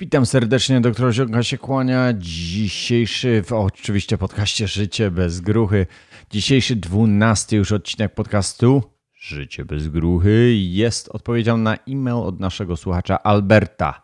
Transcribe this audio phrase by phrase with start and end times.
[0.00, 2.12] Witam serdecznie, doktor Ziąga się kłania.
[2.12, 5.86] Dzisiejszy, w oczywiście podcaście Życie bez gruchy.
[6.30, 8.82] Dzisiejszy dwunasty już odcinek podcastu
[9.12, 14.02] Życie bez gruchy jest odpowiedzią na e-mail od naszego słuchacza Alberta.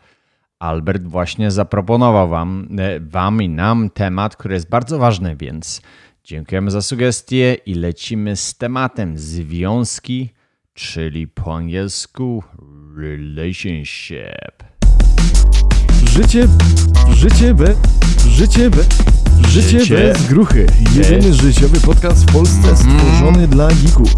[0.59, 5.83] Albert właśnie zaproponował wam, e, wam i nam temat, który jest bardzo ważny, więc
[6.25, 10.31] dziękujemy za sugestie i lecimy z tematem związki,
[10.75, 12.43] czyli po angielsku
[12.97, 14.76] relationship.
[16.17, 16.49] Życie,
[17.15, 17.75] życie be,
[18.29, 18.83] życie be,
[19.49, 20.67] życie, Życie bez gruchy.
[20.95, 24.13] Jedyny życiowy podcast w Polsce stworzony dla geeków.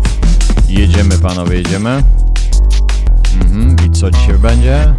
[0.68, 2.02] Jedziemy panowie, jedziemy.
[3.42, 3.76] Mhm.
[3.86, 4.94] I co dzisiaj będzie?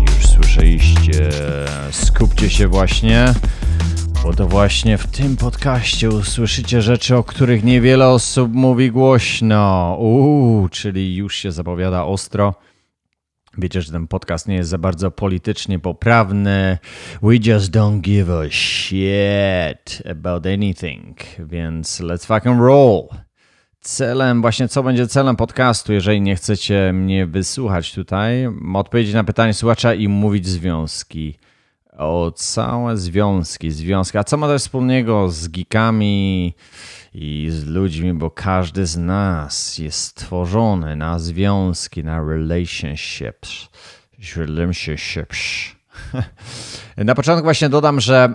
[0.00, 1.30] Już słyszeliście.
[1.90, 3.34] Skupcie się właśnie,
[4.22, 9.96] bo to właśnie w tym podcaście usłyszycie rzeczy, o których niewiele osób mówi głośno.
[9.98, 12.54] Uuu, czyli już się zapowiada ostro.
[13.58, 16.78] Wiecie, że ten podcast nie jest za bardzo politycznie poprawny.
[17.22, 21.18] We just don't give a shit about anything.
[21.38, 23.08] Więc let's fucking roll.
[23.80, 29.54] Celem, właśnie co będzie celem podcastu, jeżeli nie chcecie mnie wysłuchać tutaj, odpowiedzieć na pytanie
[29.54, 31.38] słuchacza i mówić związki.
[31.98, 34.18] O całe związki, związki.
[34.18, 36.54] A co ma to wspólnego z geekami
[37.14, 43.68] i z ludźmi, bo każdy z nas jest stworzony na związki, na relationships.
[44.36, 45.38] Relationships.
[46.96, 48.34] Na początku właśnie dodam, że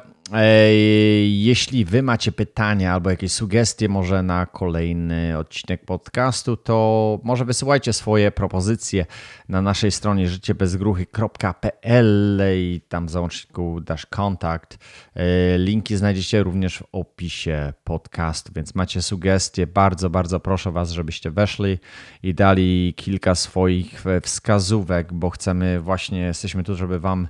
[1.27, 7.93] jeśli wy macie pytania albo jakieś sugestie może na kolejny odcinek podcastu, to może wysyłajcie
[7.93, 9.05] swoje propozycje
[9.49, 14.77] na naszej stronie życiebezgruchy.pl i tam w załączniku dasz kontakt.
[15.15, 21.31] E, Linki znajdziecie również w opisie podcastu, więc macie sugestie, bardzo, bardzo proszę was, żebyście
[21.31, 21.77] weszli
[22.23, 27.27] i dali kilka swoich wskazówek, bo chcemy właśnie, jesteśmy tu, żeby wam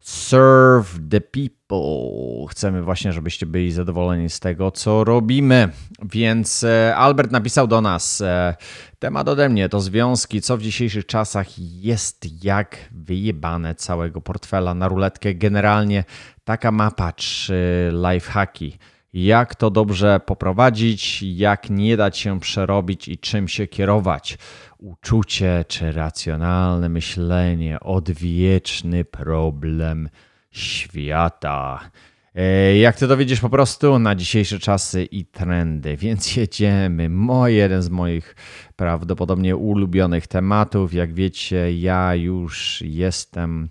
[0.00, 2.46] Serve the people.
[2.50, 5.68] Chcemy właśnie, żebyście byli zadowoleni z tego, co robimy.
[6.02, 8.54] Więc e, Albert napisał do nas e,
[8.98, 14.88] temat ode mnie to związki, co w dzisiejszych czasach jest jak wyjebane całego portfela na
[14.88, 15.34] ruletkę.
[15.34, 16.04] Generalnie
[16.44, 18.78] taka mapa czy lifehacki.
[19.12, 24.38] Jak to dobrze poprowadzić, jak nie dać się przerobić i czym się kierować
[24.78, 30.08] uczucie czy racjonalne myślenie, odwieczny problem
[30.50, 31.90] świata.
[32.34, 37.08] E, Jak ty dowiedziesz po prostu na dzisiejsze czasy i trendy, więc jedziemy.
[37.08, 38.36] Mój jeden z moich
[38.76, 40.94] prawdopodobnie ulubionych tematów.
[40.94, 43.68] Jak wiecie, ja już jestem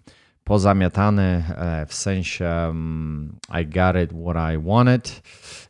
[0.48, 5.22] pozamiatany e, w sensie mm, I got it what I wanted.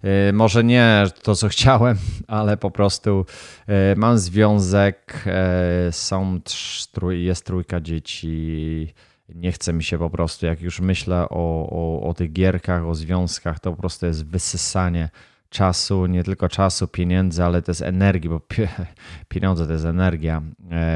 [0.03, 3.25] E, Może nie to, co chciałem, ale po prostu
[3.67, 5.25] e, mam związek,
[5.91, 6.39] są,
[7.09, 8.93] jest trójka dzieci.
[9.35, 12.95] Nie chce mi się po prostu, jak już myślę o, o, o tych gierkach, o
[12.95, 15.09] związkach, to po prostu jest wysysanie
[15.49, 18.67] czasu, nie tylko czasu, pieniędzy, ale też energii, bo pie,
[19.29, 20.41] pieniądze to jest energia,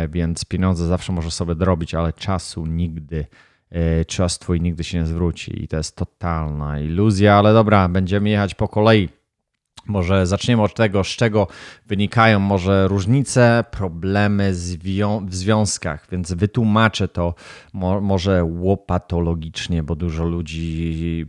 [0.09, 3.25] więc pieniądze zawsze możesz sobie dorobić, ale czasu nigdy
[4.07, 8.55] czas twój nigdy się nie zwróci i to jest totalna iluzja, ale dobra, będziemy jechać
[8.55, 9.09] po kolei.
[9.85, 11.47] Może zaczniemy od tego, z czego
[11.87, 14.51] wynikają może różnice, problemy
[15.25, 17.35] w związkach, więc wytłumaczę to
[17.73, 21.25] mo- może łopatologicznie, bo dużo ludzi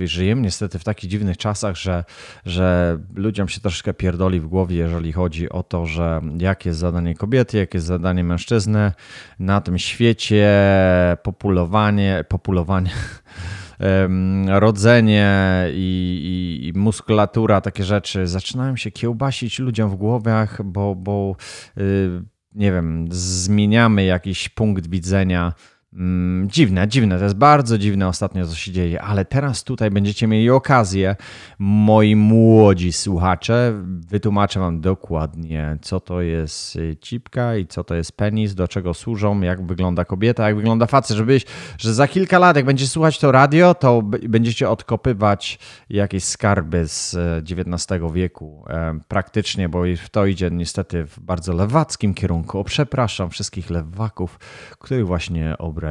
[0.00, 2.04] e, żyjemy niestety w takich dziwnych czasach, że,
[2.46, 7.14] że ludziom się troszkę pierdoli w głowie, jeżeli chodzi o to, że jakie jest zadanie
[7.14, 8.92] kobiety, jakie jest zadanie mężczyzny
[9.38, 10.46] na tym świecie,
[11.22, 12.90] populowanie, populowanie
[14.46, 21.36] rodzenie i, i, i muskulatura, takie rzeczy zaczynają się kiełbasić ludziom w głowach, bo, bo
[21.78, 22.22] y,
[22.54, 25.52] nie wiem, zmieniamy jakiś punkt widzenia.
[25.96, 30.26] Mm, Dziwne, dziwne, to jest bardzo dziwne ostatnio, co się dzieje, ale teraz tutaj będziecie
[30.26, 31.16] mieli okazję,
[31.58, 38.12] moi młodzi słuchacze, wytłumaczę wam dokładnie, co to jest y, cipka i co to jest
[38.12, 41.44] penis, do czego służą, jak wygląda kobieta, jak wygląda facet, żebyś,
[41.78, 45.58] że za kilka lat, jak będziecie słuchać to radio, to będziecie odkopywać
[45.90, 52.14] jakieś skarby z e, XIX wieku, e, praktycznie, bo to idzie niestety w bardzo lewackim
[52.14, 52.58] kierunku.
[52.58, 54.38] O, przepraszam wszystkich lewaków,
[54.78, 55.85] których właśnie obraziłem.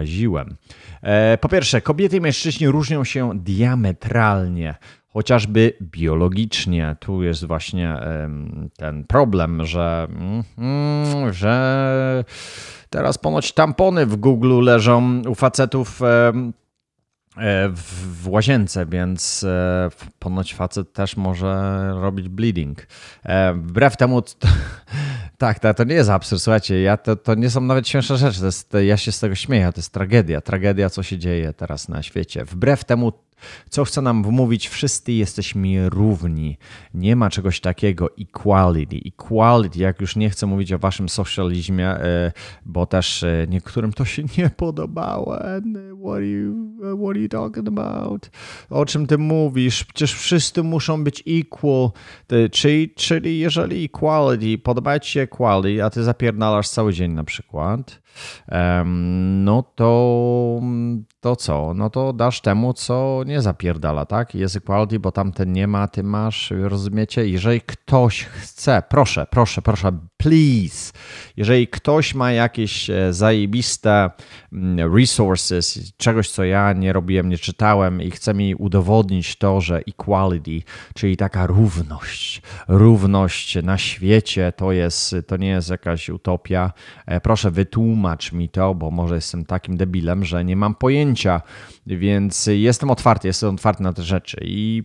[1.02, 4.76] E, Po pierwsze, kobiety i mężczyźni różnią się diametralnie
[5.08, 6.96] chociażby biologicznie.
[7.00, 7.98] Tu jest właśnie
[8.78, 10.08] ten problem, że,
[10.58, 12.24] mm, że
[12.90, 16.32] teraz ponoć tampony w Google leżą u facetów e,
[17.70, 19.90] w, łazience, więc e,
[20.20, 22.88] ponoć facet też może robić bleeding.
[23.56, 24.22] Wbrew temu,
[25.38, 26.42] Tak, tak, to nie jest absurd.
[26.42, 28.40] Słuchajcie, ja, to, to nie są nawet śmieszne rzeczy.
[28.40, 30.42] To jest, ja się z tego śmieję, to jest tragedia.
[30.42, 32.46] Tragedia, co się dzieje teraz na świecie.
[32.46, 33.14] Wbrew temu,
[33.70, 36.58] co chce nam wmówić, wszyscy jesteśmy równi.
[36.94, 39.00] Nie ma czegoś takiego equality.
[39.06, 42.32] Equality, jak już nie chcę mówić o waszym socjalizmie, e,
[42.66, 45.36] bo też e, niektórym to się nie podobało.
[45.36, 48.30] What are you, what are you talking about?
[48.70, 49.84] O czym ty mówisz?
[49.84, 51.90] Przecież wszyscy muszą być equal.
[52.52, 58.05] Czyli, czyli jeżeli equality, podoba ci się equality, a ty zapierdalasz cały dzień na przykład,
[59.44, 60.62] no to,
[61.20, 61.74] to co?
[61.74, 64.36] No to dasz temu, co nie zapierdala, tak?
[64.36, 67.28] Jest equality, bo tamten nie ma, ty masz, rozumiecie?
[67.28, 70.94] Jeżeli ktoś chce, proszę, proszę, proszę, please,
[71.38, 74.10] jeżeli ktoś ma jakieś e, zajebiste
[74.54, 79.82] mm, resources, czegoś, co ja nie robiłem, nie czytałem i chce mi udowodnić to, że
[79.88, 80.62] equality,
[80.94, 86.72] czyli taka równość, równość na świecie, to jest, to nie jest jakaś utopia.
[87.06, 91.42] E, proszę wytłumacz mi to, bo może jestem takim debilem, że nie mam pojęcia,
[91.86, 94.38] więc jestem otwarty, jestem otwarty na te rzeczy.
[94.42, 94.84] I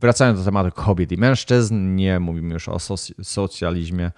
[0.00, 2.78] wracając do tematu kobiet i mężczyzn, nie mówimy już o
[3.22, 4.10] socjalizmie.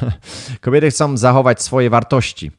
[0.60, 2.50] Kobiety chcą zachować swoje wartości: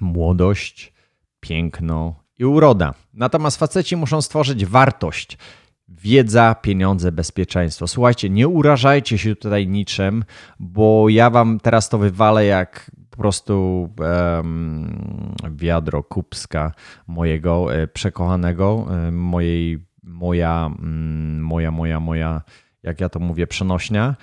[0.00, 0.92] młodość,
[1.40, 2.94] piękno i uroda.
[3.14, 5.38] Natomiast faceci muszą stworzyć wartość.
[5.88, 7.86] Wiedza, pieniądze, bezpieczeństwo.
[7.86, 10.24] Słuchajcie, nie urażajcie się tutaj niczym,
[10.60, 16.72] bo ja wam teraz to wywalę jak po prostu um, wiadro kubska
[17.06, 22.42] mojego e, przekochanego, e, mojej, moja, mm, moja, moja, moja,
[22.82, 24.16] jak ja to mówię, przenośnia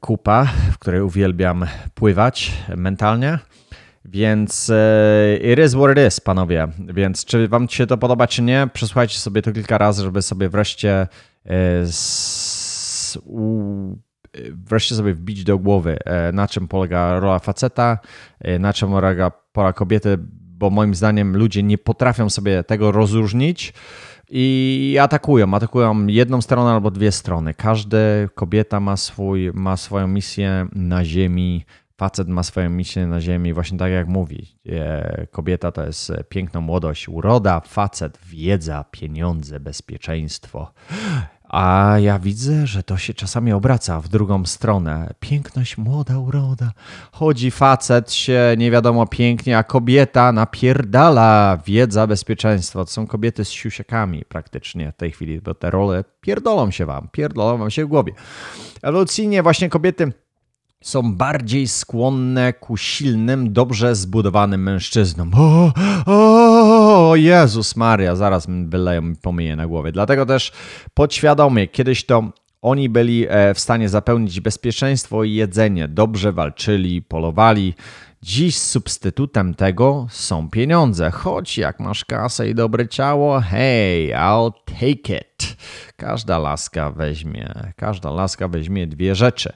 [0.00, 3.38] kupa, w której uwielbiam pływać mentalnie.
[4.04, 6.68] Więc e, it is what it is, panowie.
[6.78, 10.48] Więc czy wam się to podoba, czy nie, przesłuchajcie sobie to kilka razy, żeby sobie
[10.48, 11.06] wreszcie
[11.84, 13.96] z, u,
[14.50, 17.98] wreszcie sobie wbić do głowy, e, na czym polega rola faceta,
[18.40, 20.18] e, na czym polega rola kobiety,
[20.58, 23.72] bo moim zdaniem ludzie nie potrafią sobie tego rozróżnić
[24.30, 25.54] i atakują.
[25.54, 27.54] Atakują jedną stronę albo dwie strony.
[27.54, 27.98] Każda
[28.34, 31.64] kobieta ma, swój, ma swoją misję na ziemi,
[31.96, 34.58] facet ma swoją misję na ziemi, właśnie tak jak mówi.
[34.66, 40.72] E, kobieta to jest piękna młodość, uroda, facet, wiedza, pieniądze, bezpieczeństwo.
[41.48, 45.14] A ja widzę, że to się czasami obraca w drugą stronę.
[45.20, 46.72] Piękność, młoda uroda.
[47.12, 52.84] Chodzi facet się nie wiadomo pięknie, a kobieta napierdala wiedza, bezpieczeństwo.
[52.84, 57.08] To są kobiety z siusiakami praktycznie w tej chwili, bo te role pierdolą się wam,
[57.12, 58.12] pierdolą wam się w głowie.
[58.82, 60.12] Ewolucyjnie właśnie kobiety
[60.84, 65.32] są bardziej skłonne ku silnym, dobrze zbudowanym mężczyznom.
[65.34, 65.72] O,
[67.10, 69.92] o Jezus Maria, zaraz wyleją mi pomyje na głowie.
[69.92, 70.52] Dlatego też
[70.94, 72.32] podświadomie, kiedyś to
[72.64, 77.74] oni byli e, w stanie zapełnić bezpieczeństwo i jedzenie, dobrze walczyli, polowali,
[78.24, 85.18] Dziś substytutem tego są pieniądze, choć jak masz kasę i dobre ciało, hey, I'll take
[85.18, 85.56] it.
[85.96, 89.52] Każda laska weźmie, każda laska weźmie dwie rzeczy.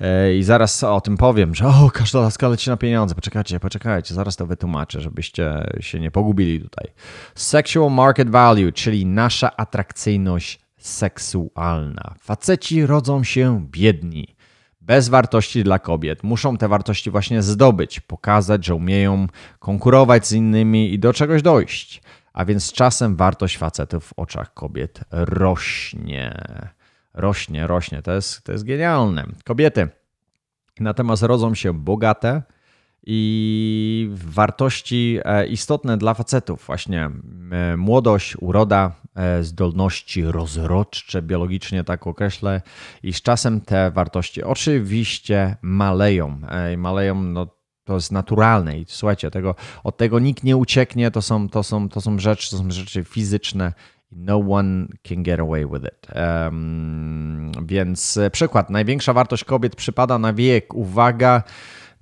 [0.00, 3.14] E, I zaraz o tym powiem, że o, każda laska leci na pieniądze.
[3.14, 6.88] Poczekajcie, poczekajcie, zaraz to wytłumaczę, żebyście się nie pogubili tutaj.
[7.34, 12.14] Sexual market value, czyli nasza atrakcyjność seksualna.
[12.20, 14.36] Faceci rodzą się biedni
[14.80, 16.22] bez wartości dla kobiet.
[16.22, 19.26] Muszą te wartości właśnie zdobyć, pokazać, że umieją
[19.58, 22.02] konkurować z innymi i do czegoś dojść.
[22.32, 26.44] A więc czasem wartość facetów w oczach kobiet rośnie.
[27.14, 28.02] Rośnie, rośnie.
[28.02, 29.26] To jest, to jest genialne.
[29.44, 29.88] Kobiety
[30.80, 32.42] natomiast rodzą się bogate,
[33.06, 37.10] i wartości e, istotne dla facetów, właśnie
[37.50, 42.62] e, młodość, uroda, e, zdolności rozrodcze, biologicznie tak określę,
[43.02, 46.40] i z czasem te wartości oczywiście maleją.
[46.76, 47.46] Maleją, no,
[47.84, 51.88] to jest naturalne i słuchajcie, tego, od tego nikt nie ucieknie, to są, to są,
[51.88, 53.72] to są rzeczy, to są rzeczy fizyczne.
[54.12, 56.16] No one can get away with it.
[56.16, 60.74] Um, więc przykład, największa wartość kobiet przypada na wiek.
[60.74, 61.42] Uwaga,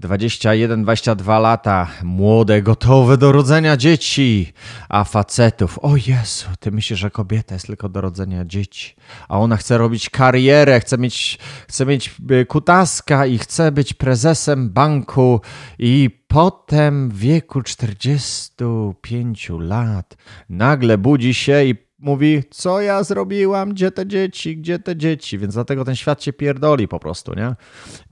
[0.02, 4.52] 21-22 lata, młode, gotowe do rodzenia dzieci,
[4.88, 8.94] a facetów, o Jezu, ty myślisz, że kobieta jest tylko do rodzenia dzieci,
[9.28, 14.70] a ona chce robić karierę, chce mieć, chce mieć y, kutaska i chce być prezesem
[14.70, 15.40] banku.
[15.78, 20.16] I potem w wieku 45 lat
[20.48, 25.54] nagle budzi się i mówi, co ja zrobiłam, gdzie te dzieci, gdzie te dzieci, więc
[25.54, 27.54] dlatego ten świat się pierdoli po prostu, nie?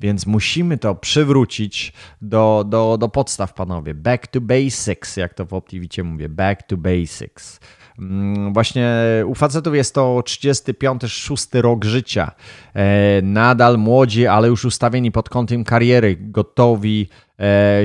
[0.00, 1.92] Więc musimy to przywrócić
[2.23, 3.94] do, do, do podstaw, panowie.
[3.94, 7.61] Back to basics, jak to w Optivicie mówię, back to basics.
[7.99, 8.92] Mm, właśnie
[9.26, 12.30] u facetów jest to 35-6 rok życia.
[12.75, 17.09] E, nadal młodzi, ale już ustawieni pod kątem kariery, gotowi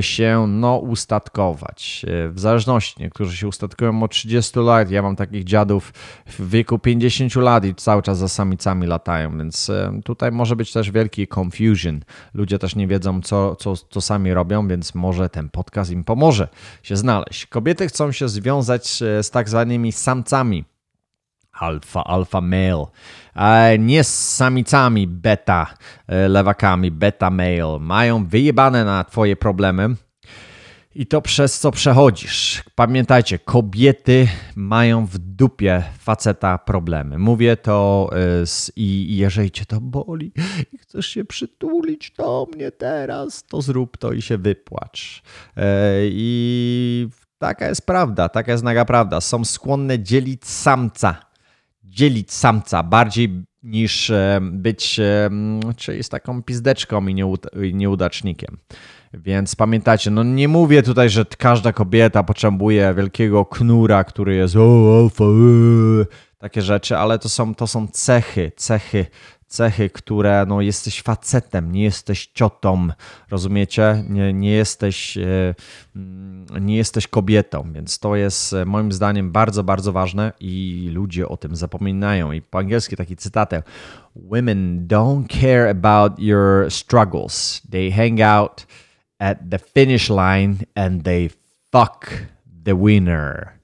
[0.00, 2.06] się no, ustatkować.
[2.08, 4.90] E, w zależności, niektórzy się ustatkują od 30 lat.
[4.90, 5.92] Ja mam takich dziadów
[6.26, 10.72] w wieku 50 lat i cały czas za samicami latają, więc e, tutaj może być
[10.72, 12.00] też wielki confusion.
[12.34, 16.48] Ludzie też nie wiedzą, co, co, co sami robią, więc może ten podcast im pomoże
[16.82, 17.46] się znaleźć.
[17.46, 18.88] Kobiety chcą się związać
[19.22, 20.64] z tak zwanymi samcami
[21.60, 22.86] alfa, alfa male.
[23.78, 25.66] Nie z samicami beta,
[26.08, 27.78] e, lewakami, beta male.
[27.80, 29.96] Mają wyjebane na twoje problemy
[30.96, 32.62] i to przez co przechodzisz.
[32.74, 37.18] Pamiętajcie, kobiety mają w dupie faceta problemy.
[37.18, 40.32] Mówię to e, z, i jeżeli cię to boli
[40.72, 45.22] i chcesz się przytulić do mnie teraz, to zrób to i się wypłacz.
[45.56, 45.62] E,
[46.02, 47.08] I
[47.38, 49.20] taka jest prawda, taka jest naga prawda.
[49.20, 51.25] Są skłonne dzielić samca
[51.96, 55.30] dzielić samca bardziej niż e, być e,
[55.76, 58.58] czyś taką pizdeczką i nieudacznikiem.
[59.14, 64.98] Więc pamiętajcie, no nie mówię tutaj, że każda kobieta potrzebuje wielkiego knura, który jest o,
[65.02, 66.06] alfa, e,
[66.38, 69.06] takie rzeczy, ale to są, to są cechy, cechy
[69.46, 72.88] cechy, które no, jesteś facetem, nie jesteś ciotą,
[73.30, 74.04] rozumiecie?
[74.08, 75.54] Nie, nie, jesteś, e,
[75.96, 81.28] mm, nie jesteś kobietą, więc to jest e, moim zdaniem bardzo, bardzo ważne i ludzie
[81.28, 82.32] o tym zapominają.
[82.32, 83.62] I po angielsku taki cytatem:
[84.16, 87.62] Women don't care about your struggles.
[87.70, 88.66] They hang out
[89.18, 91.30] at the finish line and they
[91.72, 92.10] fuck
[92.64, 93.56] the winner.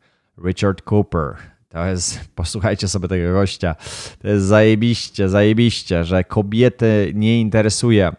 [0.45, 1.52] Richard Cooper.
[1.73, 3.75] To jest, posłuchajcie sobie tego gościa.
[4.23, 8.13] To jest zajebiście, zajebiście, że kobiety nie interesuje,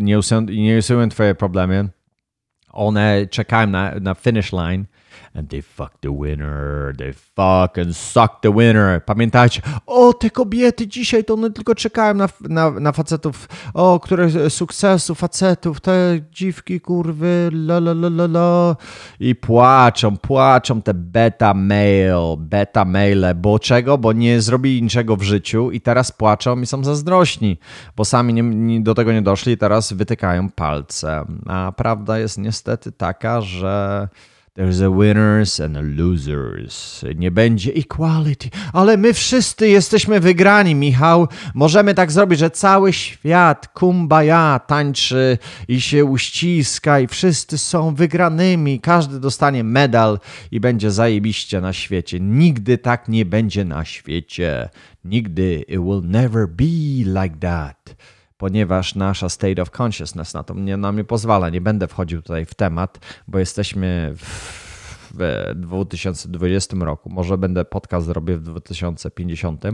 [0.00, 1.88] nie usują, nie usują twoje problemy.
[2.72, 4.84] One czekają na, na finish line
[5.34, 9.04] and they fuck the winner, they fuck and suck the winner.
[9.04, 14.50] Pamiętajcie, o te kobiety dzisiaj to one tylko czekają na, na, na facetów, o które
[14.50, 18.76] sukcesu facetów, te dziwki kurwy, la la la la la
[19.20, 23.98] i płaczą, płaczą te beta male, beta male, bo czego?
[23.98, 27.58] Bo nie zrobili niczego w życiu i teraz płaczą i są zazdrośni,
[27.96, 31.24] bo sami nie, nie, do tego nie doszli i teraz wytykają palce.
[31.46, 34.08] A prawda jest niestety taka, że
[34.54, 37.04] There's a winners and a losers.
[37.16, 41.28] Nie będzie equality, ale my wszyscy jesteśmy wygrani, Michał.
[41.54, 45.38] Możemy tak zrobić, że cały świat kumbaya tańczy
[45.68, 48.80] i się uściska i wszyscy są wygranymi.
[48.80, 50.18] Każdy dostanie medal
[50.50, 52.20] i będzie zajebiście na świecie.
[52.20, 54.68] Nigdy tak nie będzie na świecie.
[55.04, 55.64] Nigdy.
[55.68, 56.64] It will never be
[57.22, 57.94] like that
[58.40, 61.48] ponieważ nasza state of consciousness na to nie, nam nie pozwala.
[61.48, 64.24] Nie będę wchodził tutaj w temat, bo jesteśmy w,
[65.14, 67.10] w 2020 roku.
[67.10, 69.64] Może będę podcast zrobię w 2050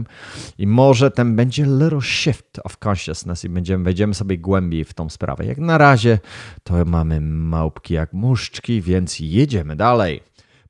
[0.57, 5.09] i może ten będzie little shift of consciousness i będziemy, wejdziemy sobie głębiej w tą
[5.09, 5.45] sprawę.
[5.45, 6.19] Jak na razie
[6.63, 10.23] to mamy małpki jak muszczki, więc jedziemy dalej.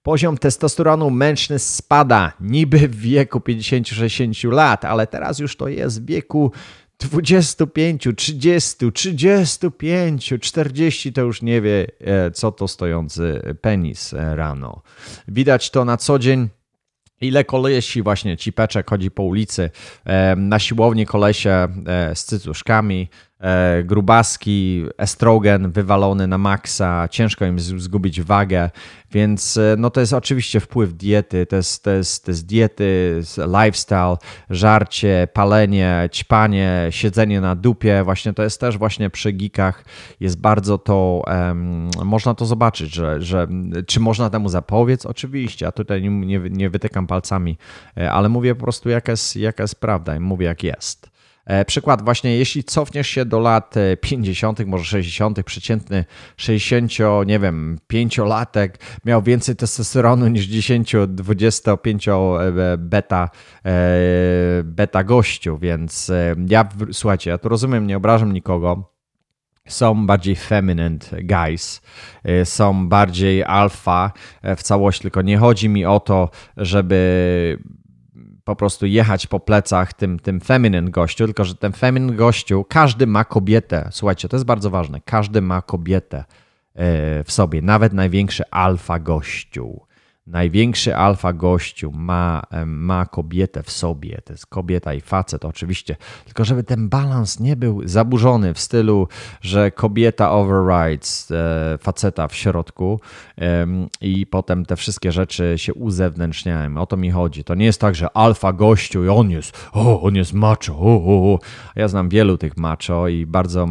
[0.04, 6.06] Poziom testosteronu mężczyzn spada niby w wieku 50-60 lat, ale teraz już to jest w
[6.06, 6.52] wieku
[7.00, 14.82] 25, 30, 35, 40 to już nie wie, e, co to stojący penis e, rano.
[15.28, 16.50] Widać to na co dzień.
[17.22, 19.70] Ile kolesi właśnie cipeczek chodzi po ulicy,
[20.06, 21.68] e, na siłowni kolesie
[22.14, 23.10] z cycuszkami,
[23.84, 28.70] grubaski, estrogen wywalony na maksa, ciężko im zgubić wagę,
[29.12, 33.22] więc e, no to jest oczywiście wpływ diety, to jest, to jest, to jest diety,
[33.38, 34.18] lifestyle,
[34.50, 39.86] żarcie, palenie, ćpanie, siedzenie na dupie, właśnie to jest też właśnie przy geekach
[40.20, 43.48] jest bardzo to, um, można to zobaczyć, że, że
[43.88, 45.06] czy można temu zapobiec?
[45.06, 47.58] Oczywiście, a tutaj nie, nie, nie wytykam palcami,
[47.98, 51.17] e, ale mówię po prostu jaka jest, jaka jest prawda i mówię jak jest.
[51.48, 56.06] E, przykład właśnie, jeśli cofniesz się do lat 50., e, może 60., przeciętny
[56.38, 56.92] 60,
[57.26, 58.70] nie wiem, 5-latek
[59.06, 63.30] miał więcej testosteronu niż 10-25 e, beta,
[64.64, 66.12] beta gościu, więc
[66.48, 68.94] ja, słuchajcie, ja to rozumiem, nie obrażam nikogo,
[69.68, 71.82] są bardziej feminine guys,
[72.44, 74.12] są bardziej alfa
[74.58, 77.60] w całości, tylko nie chodzi mi o to, żeby
[78.48, 83.08] po prostu jechać po plecach tym, tym feminine gościu, tylko że ten feminine gościu, każdy
[83.08, 83.90] ma kobietę.
[83.92, 85.02] Słuchajcie, to jest bardzo ważne.
[85.06, 89.87] Każdy ma kobietę e, w sobie, nawet największy alfa gościu.
[90.28, 96.46] Największy alfa gościu ma, ma kobietę w sobie, to jest kobieta i facet oczywiście, tylko
[96.46, 99.08] żeby ten balans nie był zaburzony w stylu,
[99.42, 103.00] że kobieta overrides e, faceta w środku
[104.02, 106.78] i potem te wszystkie rzeczy się uzewnętrzniają.
[106.78, 107.44] O to mi chodzi.
[107.44, 111.04] To nie jest tak, że alfa gościu i on jest, o, on jest macho, o,
[111.06, 111.40] o, o.
[111.76, 113.68] Ja znam wielu tych macho i bardzo,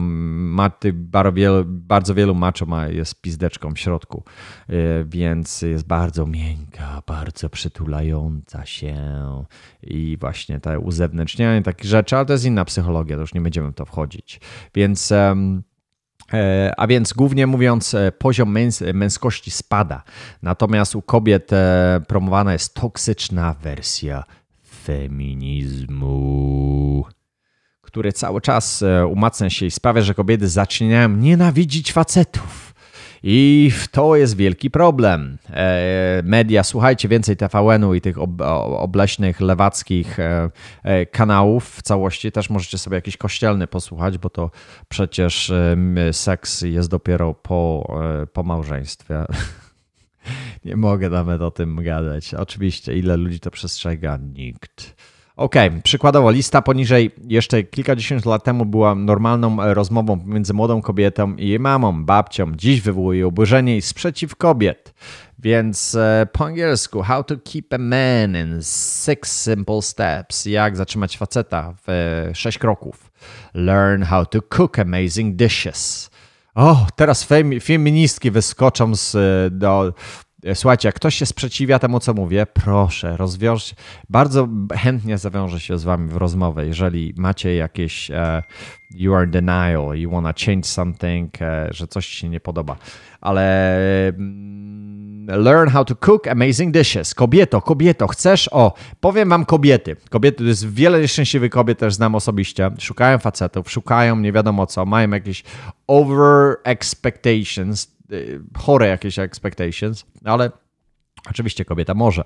[0.92, 4.24] bardzo wielu, bardzo wielu macho ma, jest pizdeczką w środku,
[4.68, 4.72] e,
[5.04, 8.96] więc jest bardzo miękki miękka, bardzo przytulająca się
[9.82, 13.70] i właśnie te uzewnętrznianie takich rzeczy, ale to jest inna psychologia, to już nie będziemy
[13.70, 14.40] w to wchodzić.
[14.74, 15.12] Więc.
[16.32, 20.02] E, a więc głównie mówiąc, e, poziom męs męskości spada.
[20.42, 24.24] Natomiast u kobiet e, promowana jest toksyczna wersja
[24.84, 26.04] feminizmu,
[27.80, 32.65] który cały czas umacnia się i sprawia, że kobiety zaczynają nienawidzić facetów.
[33.22, 35.38] I to jest wielki problem.
[35.50, 38.16] E, media, słuchajcie więcej TVN-u i tych
[38.78, 40.50] obleśnych, lewackich e,
[40.82, 42.32] e, kanałów w całości.
[42.32, 44.50] Też możecie sobie jakiś kościelny posłuchać, bo to
[44.88, 45.52] przecież
[46.12, 47.92] seks jest dopiero po,
[48.32, 49.24] po małżeństwie.
[50.64, 52.34] Nie mogę nawet o tym gadać.
[52.34, 54.18] Oczywiście, ile ludzi to przestrzega?
[54.34, 54.95] Nikt.
[55.36, 61.48] OK, przykładowo lista poniżej jeszcze kilkadziesiąt lat temu była normalną rozmową między młodą kobietą i
[61.48, 62.52] jej mamą, babcią.
[62.54, 64.94] Dziś wywołuje oburzenie i sprzeciw kobiet.
[65.38, 68.62] Więc e, po angielsku How to keep a man in
[69.04, 70.46] six simple steps.
[70.46, 73.12] Jak zatrzymać faceta w e, sześć kroków.
[73.54, 76.10] Learn how to cook amazing dishes.
[76.54, 77.28] O, teraz
[77.60, 79.16] feministki wyskoczą z,
[79.58, 83.76] do, E, słuchajcie, jak ktoś się sprzeciwia temu, co mówię, proszę, rozwiążcie.
[84.10, 88.16] Bardzo chętnie zawiążę się z wami w rozmowę, jeżeli macie jakieś uh,
[88.90, 92.76] you are denial, you wanna change something, uh, że coś ci się nie podoba.
[93.20, 93.78] Ale
[94.18, 97.14] um, learn how to cook amazing dishes.
[97.14, 98.48] Kobieto, kobieto, chcesz?
[98.52, 99.96] O, powiem wam kobiety.
[100.10, 102.70] Kobiety, to jest wiele nieszczęśliwych kobiet, też znam osobiście.
[102.78, 105.44] Szukają facetów, szukają nie wiadomo co, mają jakieś
[105.86, 107.95] over expectations,
[108.56, 110.50] chore jakieś expectations, ale
[111.30, 112.24] oczywiście kobieta może.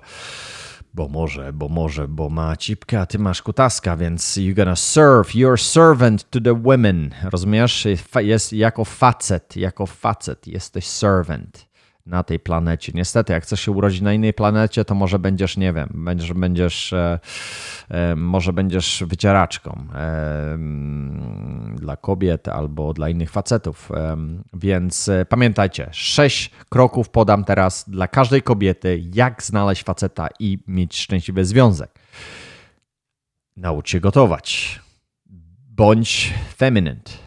[0.93, 5.27] Bo może, bo może, bo ma cipkę, a ty masz kutaska, więc you're gonna serve,
[5.35, 7.09] you're servant to the women.
[7.23, 7.87] Rozumiesz?
[8.21, 11.70] Jest jako facet, jako facet jesteś servant
[12.05, 12.91] na tej planecie.
[12.95, 16.93] Niestety, jak chcesz się urodzić na innej planecie, to może będziesz, nie wiem, będziesz, będziesz
[16.93, 17.19] e,
[17.89, 20.57] e, może będziesz wycieraczką e,
[21.75, 23.89] dla kobiet albo dla innych facetów.
[24.53, 31.45] Więc pamiętajcie, sześć kroków podam teraz dla każdej kobiety, jak znaleźć faceta i mieć szczęśliwy
[31.45, 31.99] związek.
[33.57, 34.79] Naucz się gotować.
[35.69, 37.20] Bądź feminine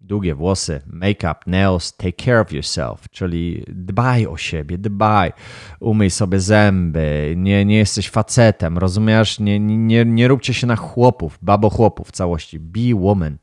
[0.00, 5.32] długie włosy, make-up, nails, take care of yourself, czyli dbaj o siebie, dbaj,
[5.80, 9.40] umyj sobie zęby, nie, nie jesteś facetem, rozumiesz?
[9.40, 12.58] Nie, nie, nie róbcie się na chłopów, babo chłopów w całości.
[12.58, 13.38] Be woman.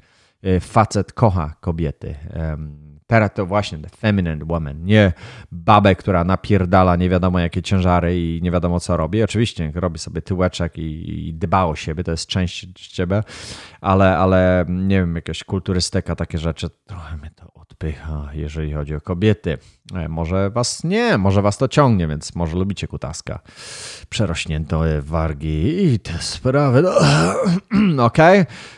[0.45, 2.15] Y, facet kocha kobiety.
[3.07, 5.13] Teraz to właśnie the feminine woman, nie
[5.51, 9.23] babę, która napierdala nie wiadomo jakie ciężary i nie wiadomo co robi.
[9.23, 13.23] Oczywiście robi sobie tyłeczek i, i dba o siebie, to jest część ciebie,
[13.81, 19.01] ale, ale nie wiem, jakaś kulturystyka, takie rzeczy, trochę mnie to odpycha, jeżeli chodzi o
[19.01, 19.57] kobiety.
[19.95, 23.39] E, może was nie, może was to ciągnie, więc może lubicie kutaska.
[24.09, 26.81] Przerośnięte wargi i te sprawy.
[26.81, 28.17] No, ok?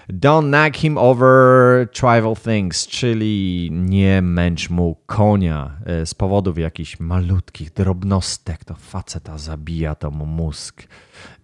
[0.09, 6.99] Don't nag him over trivial things, czyli nie męcz mu konia e, z powodów jakichś
[6.99, 8.65] malutkich drobnostek.
[8.65, 10.83] To faceta zabija to mu mózg.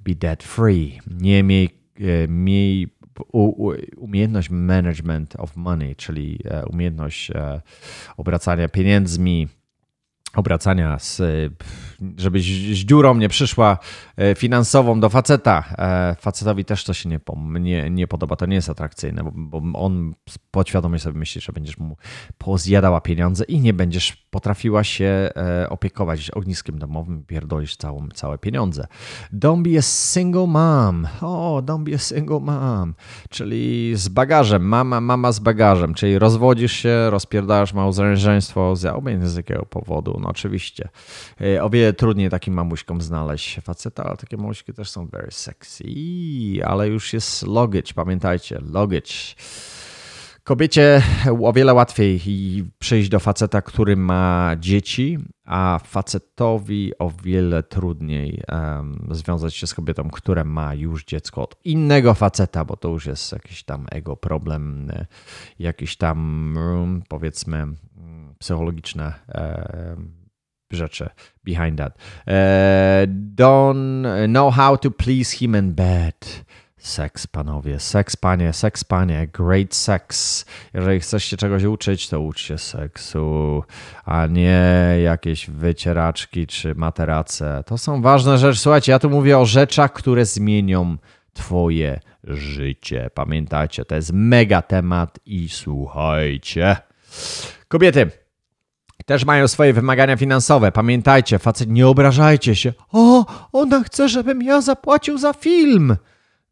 [0.03, 0.99] Be dead free.
[1.07, 2.95] Nie miej, e, miej
[3.97, 7.31] umiejętność management of money, czyli e, umiejętność
[8.17, 9.47] obracania pieniędzmi,
[10.35, 11.21] obracania, z,
[12.17, 12.45] żebyś
[12.77, 13.77] z dziurą nie przyszła
[14.17, 15.63] e, finansową do faceta.
[15.77, 17.19] E, facetowi też to się nie,
[17.59, 20.13] nie, nie podoba, to nie jest atrakcyjne, bo, bo on
[20.51, 21.97] podświadomie sobie myśli, że będziesz mu
[22.37, 28.87] pozjadała pieniądze i nie będziesz potrafiła się e, opiekować ogniskiem domowym, pierdolisz całą, całe pieniądze.
[29.33, 31.07] Don't be a single mom.
[31.21, 32.93] O, don't be a single mom.
[33.29, 40.19] Czyli z bagażem, mama, mama z bagażem, czyli rozwodzisz się, rozpierdasz małżeństwo z jakiego powodu,
[40.21, 40.89] no oczywiście.
[41.41, 45.83] E, o wiele trudniej takim mamuśkom znaleźć faceta, ale takie mamuśki też są very sexy,
[46.65, 49.13] ale już jest luggage, pamiętajcie, luggage.
[50.43, 51.01] Kobiecie
[51.43, 52.21] o wiele łatwiej
[52.79, 59.73] przyjść do faceta, który ma dzieci, a facetowi o wiele trudniej um, związać się z
[59.73, 64.15] kobietą, która ma już dziecko od innego faceta, bo to już jest jakiś tam ego
[64.15, 64.91] problem,
[65.59, 66.57] jakiś tam
[67.09, 67.67] powiedzmy
[68.39, 69.13] psychologiczne
[70.71, 71.09] rzeczy
[71.43, 71.97] behind that.
[72.27, 76.45] E, don't know how to please him in bed.
[76.77, 80.45] Seks, panowie, seks, panie, seks, panie, great sex.
[80.73, 83.63] Jeżeli chcesz się czegoś uczyć, to ucz się seksu,
[84.05, 84.61] a nie
[85.03, 87.63] jakieś wycieraczki czy materace.
[87.65, 88.59] To są ważne rzeczy.
[88.59, 90.97] Słuchajcie, ja tu mówię o rzeczach, które zmienią
[91.33, 93.09] twoje życie.
[93.13, 96.75] Pamiętajcie, to jest mega temat i słuchajcie.
[97.67, 98.11] Kobiety,
[99.05, 100.71] też mają swoje wymagania finansowe.
[100.71, 102.73] Pamiętajcie, facet, nie obrażajcie się.
[102.91, 105.95] O, ona chce, żebym ja zapłacił za film.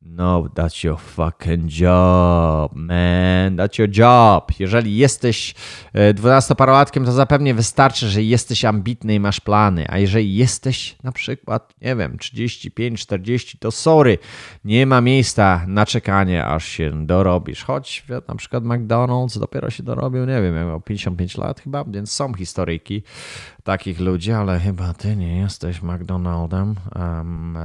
[0.06, 3.56] No, that's your fucking job, man.
[3.56, 4.60] That's your job.
[4.60, 5.56] Jeżeli jesteś
[5.94, 9.86] e, dwunastoparolatkiem, to zapewne wystarczy, że jesteś ambitny i masz plany.
[9.90, 14.18] A jeżeli jesteś na przykład, nie wiem, 35, 40, to sorry,
[14.66, 17.64] nie ma miejsca na czekanie, aż się dorobisz.
[17.64, 22.34] Choć na przykład McDonald's dopiero się dorobił, nie wiem, miał 55 lat chyba, więc są
[22.34, 23.04] historyjki
[23.64, 26.76] takich ludzi, ale chyba ty nie jesteś McDonaldem.
[26.96, 27.58] Um,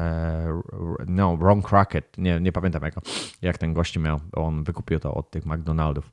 [1.07, 2.95] no, Ron Crockett, nie, nie pamiętam jak,
[3.43, 6.11] jak ten gości miał, on wykupił to od tych McDonaldów.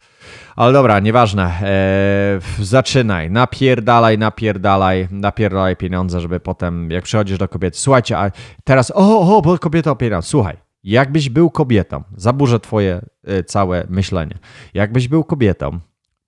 [0.55, 1.43] Ale dobra, nieważne.
[1.43, 8.31] E, zaczynaj, napierdalaj, napierdalaj, napierdalaj pieniądze, żeby potem, jak przychodzisz do kobiety, słuchajcie, a
[8.63, 13.85] teraz, o, o, bo kobieta o pieniądze, słuchaj, jakbyś był kobietą, zaburzę twoje e, całe
[13.89, 14.37] myślenie,
[14.73, 15.79] jakbyś był kobietą,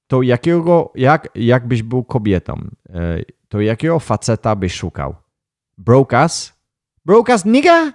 [0.08, 2.68] to jakiego, jak, jakbyś był kobietą,
[3.50, 5.16] to jakiego faceta byś szukał?
[5.78, 6.54] Brokas?
[7.06, 7.94] Brokas nigga?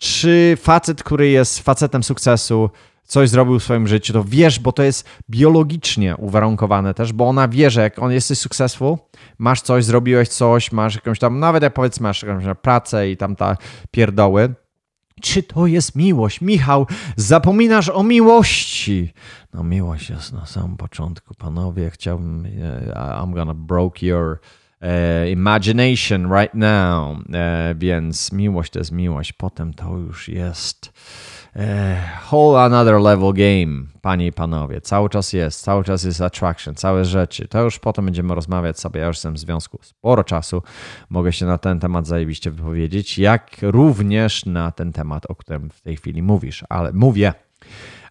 [0.00, 2.70] Czy facet, który jest facetem sukcesu,
[3.04, 7.48] coś zrobił w swoim życiu, to wiesz, bo to jest biologicznie uwarunkowane też, bo ona
[7.48, 8.96] wie, że jak on jesteś successful,
[9.38, 13.36] masz coś, zrobiłeś coś, masz jakąś tam, nawet jak powiedzmy masz jakąś pracę i tam
[13.36, 13.56] ta
[13.90, 14.54] pierdoły,
[15.20, 16.40] czy to jest miłość?
[16.40, 16.86] Michał,
[17.16, 19.12] zapominasz o miłości.
[19.54, 21.90] No miłość jest na samym początku, panowie.
[21.90, 24.38] Chciałbym, e, I'm gonna broke your
[25.32, 27.18] imagination right now.
[27.32, 29.32] E, więc miłość to jest miłość.
[29.32, 30.92] Potem to już jest
[32.30, 34.80] whole another level game, panie i panowie.
[34.80, 37.48] Cały czas jest, cały czas jest attraction, całe rzeczy.
[37.48, 39.00] To już potem będziemy rozmawiać sobie.
[39.00, 40.62] Ja już jestem w związku sporo czasu.
[41.10, 45.80] Mogę się na ten temat zajebiście wypowiedzieć, jak również na ten temat, o którym w
[45.80, 47.32] tej chwili mówisz, ale mówię.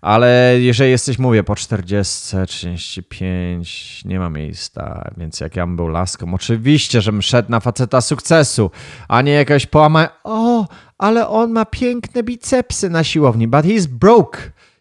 [0.01, 5.87] Ale jeżeli jesteś, mówię, po 40, 35, nie ma miejsca, więc jak ja bym był
[5.87, 8.71] laską, oczywiście, żebym szedł na faceta sukcesu,
[9.07, 14.39] a nie jakaś połamać, o, ale on ma piękne bicepsy na siłowni, but he's broke.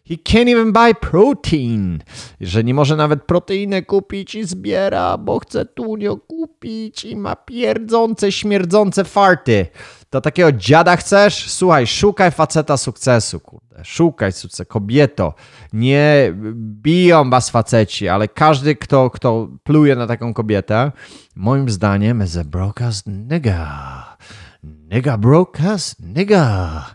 [0.09, 1.99] He can't even buy protein.
[2.41, 8.31] Że nie może nawet proteinę kupić i zbiera, bo chce tunio kupić i ma pierdzące,
[8.31, 9.65] śmierdzące farty.
[10.09, 11.51] To takiego dziada chcesz?
[11.51, 13.85] Słuchaj, szukaj faceta sukcesu, kurde.
[13.85, 15.33] Szukaj sukcesu, kobieto.
[15.73, 20.91] Nie biją was faceci, ale każdy, kto, kto pluje na taką kobietę,
[21.35, 24.17] moim zdaniem is a broadcast nigga.
[24.63, 26.85] Nigga broadcast nigga.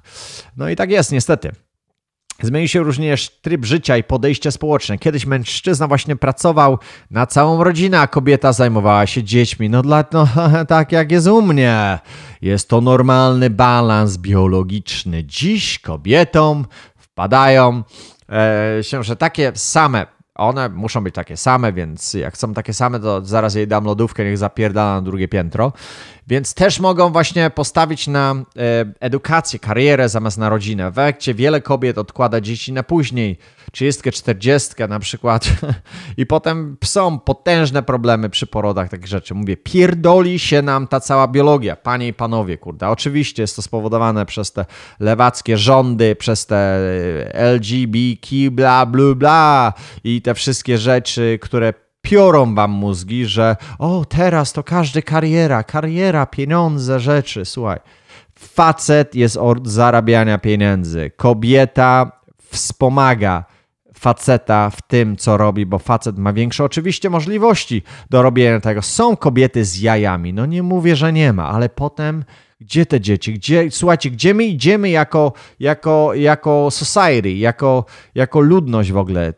[0.57, 1.53] No i tak jest, niestety.
[2.43, 4.99] Zmienił się również tryb życia i podejście społeczne.
[4.99, 6.79] Kiedyś mężczyzna właśnie pracował
[7.11, 9.71] na całą rodzinę, a kobieta zajmowała się dziećmi.
[9.71, 10.29] No, dla, no
[10.69, 11.99] tak jak jest u mnie.
[12.43, 15.25] Jest to normalny balans biologiczny.
[15.25, 16.67] Dziś kobietom
[16.97, 17.83] wpadają
[18.29, 23.01] e, się, że takie same one muszą być takie same, więc jak są takie same,
[23.01, 25.73] to zaraz jej dam lodówkę, niech zapierdala na drugie piętro.
[26.27, 28.45] Więc też mogą właśnie postawić na e,
[29.01, 30.91] edukację, karierę zamiast na rodzinę.
[30.91, 33.39] W efekcie wiele kobiet odkłada dzieci na później,
[33.73, 35.49] 30, 40 na przykład
[36.17, 39.35] i potem są potężne problemy przy porodach takich rzeczy.
[39.35, 42.89] Mówię, pierdoli się nam ta cała biologia, panie i panowie, kurde.
[42.89, 44.67] Oczywiście jest to spowodowane przez te
[45.01, 49.73] lewackie rządy, przez te e, LGBTQ, bla, bla, bla
[50.05, 56.27] i te wszystkie rzeczy, które piorą wam mózgi, że o, teraz to każdy kariera, kariera,
[56.27, 57.45] pieniądze, rzeczy.
[57.45, 57.79] Słuchaj,
[58.35, 61.11] facet jest od zarabiania pieniędzy.
[61.17, 62.13] Kobieta
[62.51, 63.45] wspomaga
[63.95, 68.83] faceta w tym, co robi, bo facet ma większe oczywiście możliwości do robienia tego.
[68.83, 72.25] Są kobiety z jajami, no nie mówię, że nie ma, ale potem
[72.61, 73.35] gdzie te dzieci?
[73.35, 79.33] Gdzie, słuchajcie, gdzie my idziemy jako, jako, jako society, jako, jako ludność w ogóle?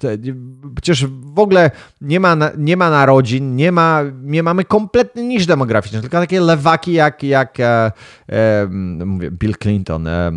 [0.82, 6.00] Przecież w ogóle nie ma, nie ma narodzin, nie, ma, nie mamy kompletny niż demograficzny,
[6.00, 7.92] tylko takie lewaki jak, jak e,
[8.28, 8.66] e,
[9.06, 10.32] mówię, Bill Clinton, e,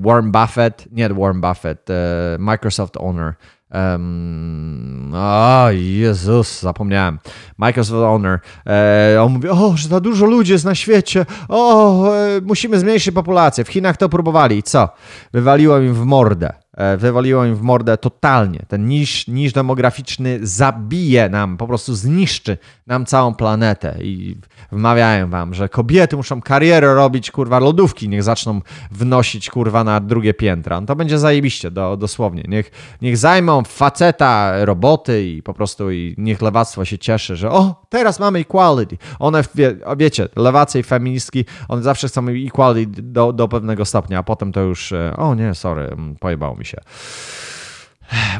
[0.00, 3.34] Warren Buffett, nie Warren Buffett, e, Microsoft owner,
[3.74, 7.18] Um, o Jezus, zapomniałem.
[7.58, 8.40] Microsoft Owner.
[8.66, 11.26] E, on mówi, o, że za dużo ludzi jest na świecie.
[11.48, 13.64] O, e, musimy zmniejszyć populację.
[13.64, 14.62] W Chinach to próbowali.
[14.62, 14.88] Co?
[15.32, 16.52] Wywaliło im w mordę.
[16.78, 18.60] E, wywaliło im w mordę totalnie.
[18.68, 24.36] Ten niż, niż demograficzny zabije nam, po prostu zniszczy nam całą planetę i
[24.72, 28.60] wmawiają wam, że kobiety muszą karierę robić, kurwa, lodówki niech zaczną
[28.90, 30.80] wnosić, kurwa, na drugie piętra.
[30.80, 32.44] No to będzie zajebiście, do, dosłownie.
[32.48, 32.70] Niech,
[33.02, 38.20] niech zajmą faceta roboty i po prostu i niech lewactwo się cieszy, że o, teraz
[38.20, 38.98] mamy equality.
[39.18, 44.22] One, wie, wiecie, lewacy i feministki, one zawsze chcą equality do, do pewnego stopnia, a
[44.22, 46.80] potem to już, e, o nie, sorry, mm, pojebało mi się.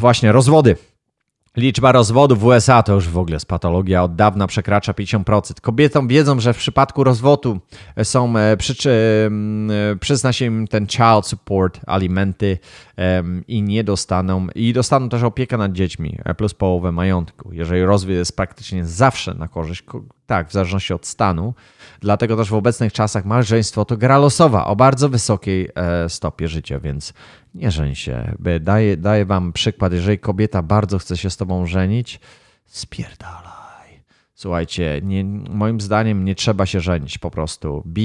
[0.01, 0.77] Właśnie, rozwody.
[1.59, 5.61] Liczba rozwodów w USA to już w ogóle jest patologia, od dawna przekracza 50%.
[5.61, 7.61] Kobietom wiedzą, że w przypadku rozwodu
[8.03, 8.91] są, e, przyczy,
[9.93, 12.59] e, przyzna się im ten child support, alimenty
[13.49, 17.53] i nie dostaną, i dostaną też opiekę nad dziećmi, e, plus połowę majątku.
[17.53, 19.85] Jeżeli rozwód jest praktycznie zawsze na korzyść,
[20.29, 21.55] tak, w zależności od stanu,
[22.01, 25.69] dlatego też w obecnych czasach małżeństwo to gra losowa o bardzo wysokiej
[26.09, 27.13] stopie życia, więc
[27.55, 28.35] nie żeń się.
[28.61, 32.21] Daję, daję wam przykład, jeżeli kobieta bardzo chce się z tobą żenić,
[32.67, 33.58] spierdalaj.
[34.41, 37.83] Słuchajcie, nie, moim zdaniem nie trzeba się żenić po prostu.
[37.85, 38.01] Be,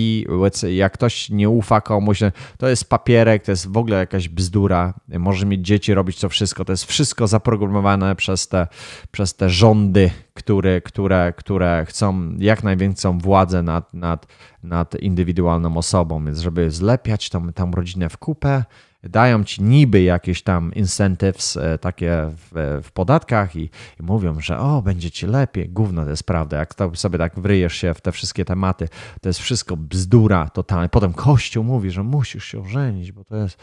[0.72, 2.20] jak ktoś nie ufa komuś,
[2.58, 4.94] to jest papierek, to jest w ogóle jakaś bzdura.
[5.20, 6.66] Może mieć dzieci, robić to wszystko.
[6.66, 8.68] To jest wszystko zaprogramowane przez te,
[9.12, 14.28] przez te rządy, które, które, które chcą jak największą władzę nad, nad,
[14.64, 16.26] nad indywidualną osobą.
[16.26, 18.64] Więc żeby zlepiać tą, tą rodzinę w kupę,
[19.04, 24.60] dają ci niby jakieś tam incentives e, takie w, w podatkach i, i, mówią, że
[24.60, 25.70] o, będzie ci lepiej.
[25.70, 26.58] Gówno to jest prawda.
[26.58, 28.90] Jak to sobie tak wryjesz się w te wszystkie tematy,
[29.22, 30.90] to jest wszystko bzdura totalnie.
[30.90, 33.58] Potem Kościół mówi, że musisz się ożenić, bo to jest...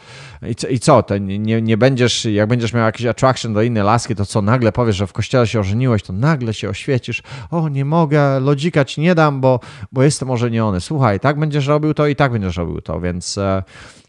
[0.49, 0.67] I co?
[0.67, 1.03] I co?
[1.03, 4.71] To nie, nie będziesz, jak będziesz miał jakiś attraction do innej laski, to co, nagle
[4.71, 7.23] powiesz, że w kościele się ożeniłeś, to nagle się oświecisz.
[7.51, 9.59] O, nie mogę, lodzika ci nie dam, bo,
[9.91, 10.81] bo jestem ożeniony.
[10.81, 13.37] Słuchaj, tak będziesz robił to i tak będziesz robił to, więc...
[13.37, 13.63] E,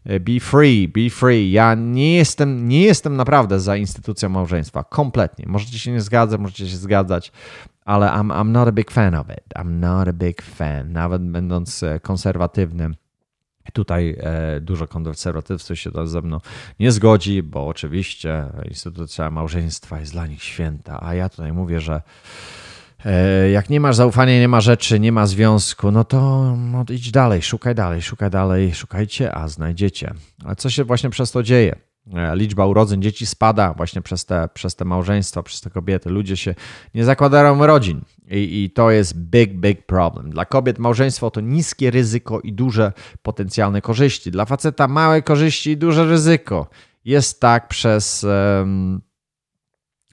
[0.05, 1.22] E, be free, be free.
[1.31, 4.83] Ja nie jestem, nie jestem naprawdę za instytucją małżeństwa.
[4.83, 5.45] Kompletnie.
[5.47, 7.31] Możecie się nie zgadzać, możecie się zgadzać,
[7.85, 9.53] ale I'm, I'm not a big fan of it.
[9.55, 10.91] I'm not a big fan.
[10.91, 12.95] Nawet będąc e, konserwatywnym.
[13.73, 16.39] Tutaj e, dużo konserwatywców się ze mną
[16.79, 22.01] nie zgodzi, bo oczywiście instytucja małżeństwa jest dla nich święta, a ja tutaj mówię, że
[23.53, 27.41] jak nie masz zaufania, nie ma rzeczy, nie ma związku, no to no, idź dalej,
[27.41, 30.13] szukaj dalej, szukaj dalej, szukajcie, a znajdziecie.
[30.45, 31.75] A co się właśnie przez to dzieje?
[32.13, 36.09] E, liczba urodzeń dzieci spada właśnie przez te, przez te małżeństwa, przez te kobiety.
[36.09, 36.55] Ludzie się
[36.95, 40.29] nie zakładają rodzin i, i to jest big, big problem.
[40.29, 44.31] Dla kobiet małżeństwo to niskie ryzyko i duże potencjalne korzyści.
[44.31, 46.67] Dla faceta małe korzyści i duże ryzyko.
[47.05, 48.25] Jest tak przez...
[48.59, 49.01] Um,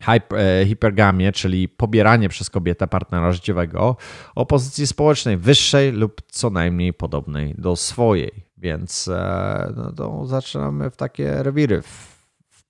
[0.08, 3.96] E, hipergamię, czyli pobieranie przez kobietę partnera życiowego
[4.34, 8.44] o pozycji społecznej wyższej lub co najmniej podobnej do swojej.
[8.58, 11.82] Więc e, no to zaczynamy w takie rewiry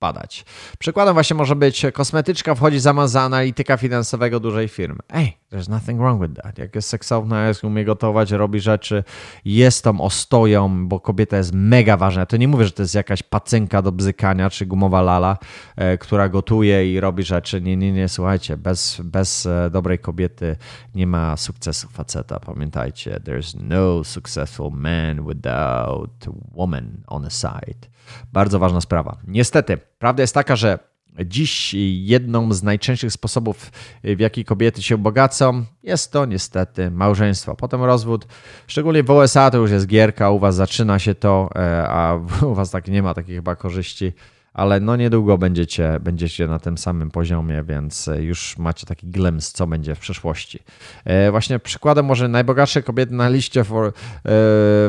[0.01, 0.45] wpadać.
[0.79, 4.99] Przykładem właśnie może być kosmetyczka wchodzi zamiast za analityka finansowego dużej firmy.
[5.09, 6.59] Ej, there's nothing wrong with that.
[6.59, 9.05] Jak jest seksowna, jak umie gotować, robi rzeczy,
[9.45, 12.27] jest tą ostoją, bo kobieta jest mega ważna.
[12.27, 15.39] To nie mówię, że to jest jakaś pacynka do bzykania, czy gumowa lala,
[15.77, 17.61] e, która gotuje i robi rzeczy.
[17.61, 20.57] Nie, nie, nie, słuchajcie, bez, bez e, dobrej kobiety
[20.95, 22.41] nie ma sukcesu faceta.
[22.41, 28.00] Pamiętajcie, there's no successful man without woman on the side.
[28.33, 29.17] Bardzo ważna sprawa.
[29.27, 30.79] Niestety, prawda jest taka, że
[31.25, 33.73] dziś jedną z najczęstszych sposobów,
[34.05, 37.55] w jaki kobiety się bogacą, jest to niestety małżeństwo.
[37.55, 38.27] Potem rozwód.
[38.67, 42.15] Szczególnie w USA to już jest gierka, u was zaczyna się to, e, a
[42.51, 44.13] u was tak nie ma takich chyba korzyści
[44.55, 49.51] ale no niedługo będziecie, będziecie na tym samym poziomie, więc e, już macie taki glimpse,
[49.55, 50.59] co będzie w przyszłości.
[51.05, 53.91] E, właśnie przykładem może najbogatsze kobiety na liście for, e,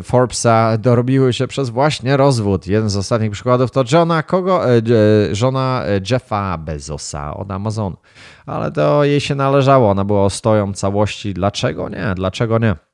[0.03, 2.67] Forbesa dorobiły się przez właśnie rozwód.
[2.67, 4.61] Jeden z ostatnich przykładów to żona kogo?
[5.31, 7.97] żona Jeffa Bezosa od Amazonu.
[8.45, 11.33] Ale to jej się należało, ona była ostoją całości.
[11.33, 12.13] Dlaczego nie?
[12.15, 12.90] Dlaczego nie?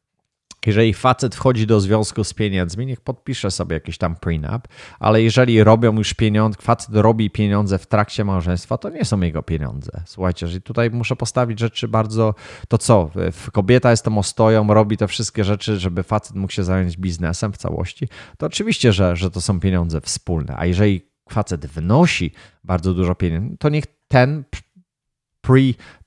[0.68, 4.68] Jeżeli facet wchodzi do związku z pieniędzmi, niech podpisze sobie jakiś tam prenup,
[5.00, 9.44] ale jeżeli robią już pieniądze, facet robi pieniądze w trakcie małżeństwa, to nie są jego
[9.44, 9.92] pieniądze.
[10.06, 12.36] Słuchajcie, jeżeli tutaj muszę postawić rzeczy bardzo,
[12.68, 13.10] to co,
[13.52, 17.58] kobieta jest tą ostoją, robi te wszystkie rzeczy, żeby facet mógł się zająć biznesem w
[17.58, 22.32] całości, to oczywiście, że, że to są pieniądze wspólne, a jeżeli facet wnosi
[22.64, 24.44] bardzo dużo pieniędzy, to niech ten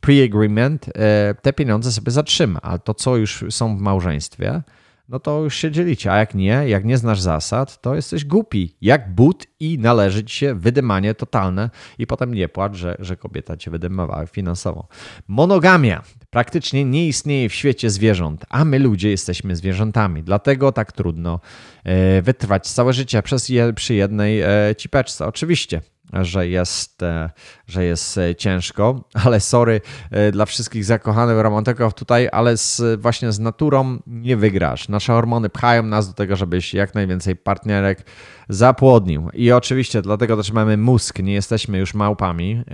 [0.00, 4.62] pre-agreement, pre te pieniądze sobie zatrzyma, ale to, co już są w małżeństwie,
[5.11, 8.76] no to już się dzielicie, a jak nie, jak nie znasz zasad, to jesteś głupi,
[8.81, 13.57] jak but i należy ci się wydymanie totalne i potem nie płacz, że, że kobieta
[13.57, 14.88] cię wydymowała finansowo.
[15.29, 21.40] Monogamia praktycznie nie istnieje w świecie zwierząt, a my ludzie jesteśmy zwierzętami, dlatego tak trudno
[21.85, 25.26] e, wytrwać całe życie przez je, przy jednej e, cipeczce.
[25.26, 25.81] Oczywiście,
[26.12, 27.30] że jest, e,
[27.66, 33.32] że jest e, ciężko, ale sorry e, dla wszystkich zakochanych romantyków tutaj, ale z, właśnie
[33.32, 34.88] z naturą nie wygrasz.
[34.88, 38.04] Nasze hormony pchają nas do tego, żebyś jak najwięcej partnerek
[38.48, 39.28] zapłodnił.
[39.32, 42.64] I oczywiście dlatego też mamy mózg, nie jesteśmy już małpami,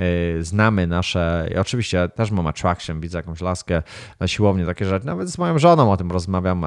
[0.40, 3.82] znamy nasze, i oczywiście też mam attraction, widzę jakąś laskę
[4.20, 5.06] na siłowni, takie rzeczy.
[5.06, 6.64] Nawet z moją żoną o tym rozmawiam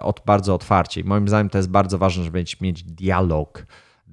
[0.00, 1.00] od, bardzo otwarcie.
[1.00, 3.66] I moim zdaniem to jest bardzo ważne, żeby mieć dialog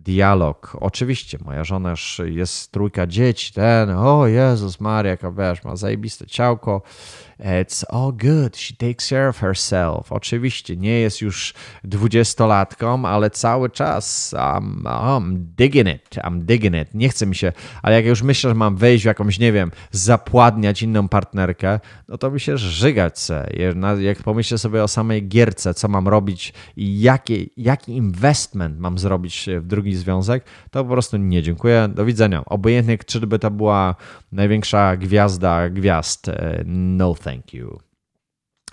[0.10, 0.78] dialog.
[0.80, 1.94] Oczywiście, moja żona
[2.26, 6.82] jest trójka dzieci, ten, o Jezus Maria, jaka wiesz, ma zajebiste ciałko,
[7.40, 8.58] It's all good.
[8.58, 10.12] She takes care of herself.
[10.12, 16.16] Oczywiście nie jest już dwudziestolatką, ale cały czas I'm, I'm digging it.
[16.16, 16.94] I'm digging it.
[16.94, 19.72] Nie chce mi się, ale jak już myślę, że mam wejść w jakąś, nie wiem,
[19.92, 23.50] zapładniać inną partnerkę, no to mi się żygać chce.
[24.00, 29.50] Jak pomyślę sobie o samej gierce, co mam robić i jaki, jaki investment mam zrobić
[29.60, 31.90] w drugi związek, to po prostu nie dziękuję.
[31.96, 32.46] Do widzenia.
[32.46, 33.96] Obojętnie, czy by to była
[34.32, 36.30] największa gwiazda gwiazd.
[36.30, 37.80] E, no thank you.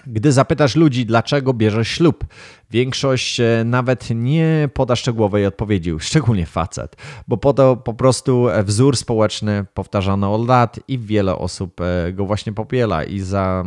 [0.07, 2.25] Gdy zapytasz ludzi, dlaczego bierzesz ślub,
[2.71, 6.97] Większość e, nawet nie poda szczegółowej odpowiedzi, szczególnie facet,
[7.29, 12.27] bo po to po prostu wzór społeczny powtarzano od lat i wiele osób e, go
[12.27, 13.65] właśnie popiela i za,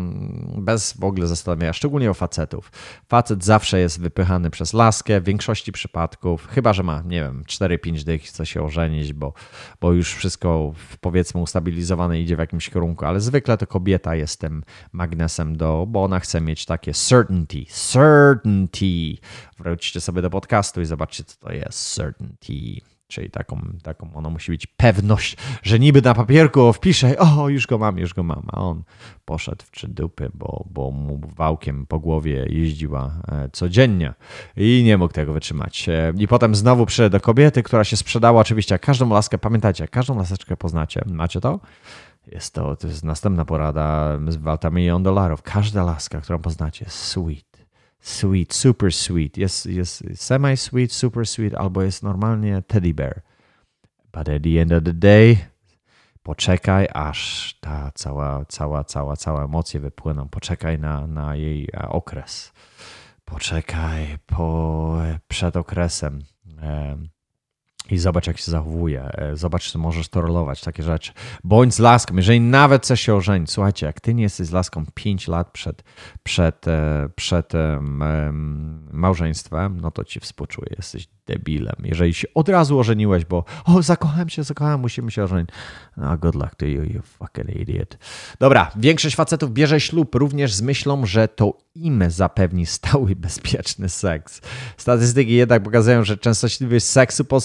[0.58, 2.72] bez w ogóle zastanowienia, szczególnie o facetów.
[3.08, 8.04] Facet zawsze jest wypychany przez laskę w większości przypadków, chyba że ma, nie wiem, 4-5
[8.04, 9.34] dych chce się ożenić, bo,
[9.82, 14.64] bo już wszystko powiedzmy ustabilizowane idzie w jakimś kierunku, ale zwykle to kobieta jest tym
[14.92, 19.18] magnesem do, bo ona chce mieć takie certainty, certainty
[19.60, 22.82] Wróćcie sobie do podcastu i zobaczcie, co to jest certainty.
[23.08, 27.78] Czyli taką, taką ono musi być pewność, że niby na papierku wpiszę, o, już go
[27.78, 28.84] mam, już go mam, a on
[29.26, 34.14] poszedł w trzy dupy, bo, bo mu wałkiem po głowie jeździła e, codziennie
[34.58, 35.90] i nie mógł tego wytrzymać.
[35.90, 40.18] E, I potem znowu przyszedł do kobiety, która się sprzedała oczywiście, każdą laskę, pamiętajcie, każdą
[40.18, 41.60] laseczkę poznacie, macie to?
[42.32, 45.42] Jest to, to jest następna porada z walta milion dolarów.
[45.42, 47.50] Każda laska, którą poznacie, sweet
[48.00, 49.38] sweet, super sweet.
[49.38, 53.22] Jest, jest semi-sweet, super sweet, albo jest normalnie teddy bear.
[54.12, 55.38] But at the end of the day,
[56.24, 60.30] poczekaj, aż ta cała, cała, cała, cała emocje wypłyną.
[60.30, 62.54] Poczekaj na, na jej e, okres.
[63.26, 66.20] Poczekaj po, przed okresem
[67.92, 69.04] i zobacz, jak się zachowuje.
[69.04, 71.12] E, zobacz, czy możesz tolerować takie rzeczy.
[71.44, 73.52] Bądź z laską, jeżeli nawet chcesz się ożenić.
[73.52, 75.84] Słuchajcie, jak ty nie jesteś z laską 5 lat przed,
[76.24, 77.54] przed, e, przed
[78.92, 80.74] małżeństwem, no to ci współczuję.
[80.78, 81.76] Jesteś debilem.
[81.84, 85.50] Jeżeli się od razu ożeniłeś, bo o, zakochałem się, zakochałem, musimy się ożenić.
[85.98, 87.98] No, good luck to you, you fucking idiot.
[88.40, 94.42] Dobra, większość facetów bierze ślub również z myślą, że to im zapewni stały, bezpieczny seks.
[94.78, 97.42] Statystyki jednak pokazują, że częstotliwość seksu po,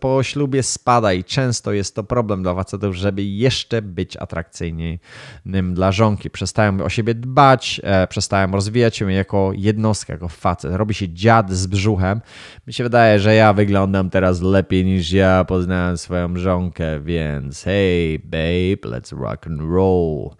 [0.00, 5.92] po ślubie spada i często jest to problem dla facetów, żeby jeszcze być atrakcyjnym dla
[5.92, 6.30] żonki.
[6.30, 10.74] Przestają o siebie dbać, e, przestają rozwijać się jako jednostkę, jako facet.
[10.74, 12.20] Robi się dziad z brzuchem.
[12.66, 18.20] Mi się wydaje, że ja wyglądam teraz lepiej niż ja poznałem swoją żonkę, więc hey
[18.24, 20.30] babe, let's rock and roll.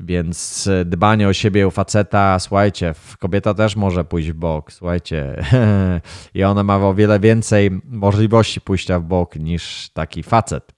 [0.00, 5.44] Więc e, dbanie o siebie u faceta, słuchajcie, kobieta też może pójść w bok, słuchajcie.
[6.34, 10.72] I ona ma o wiele więcej możliwości pójścia w bok niż taki facet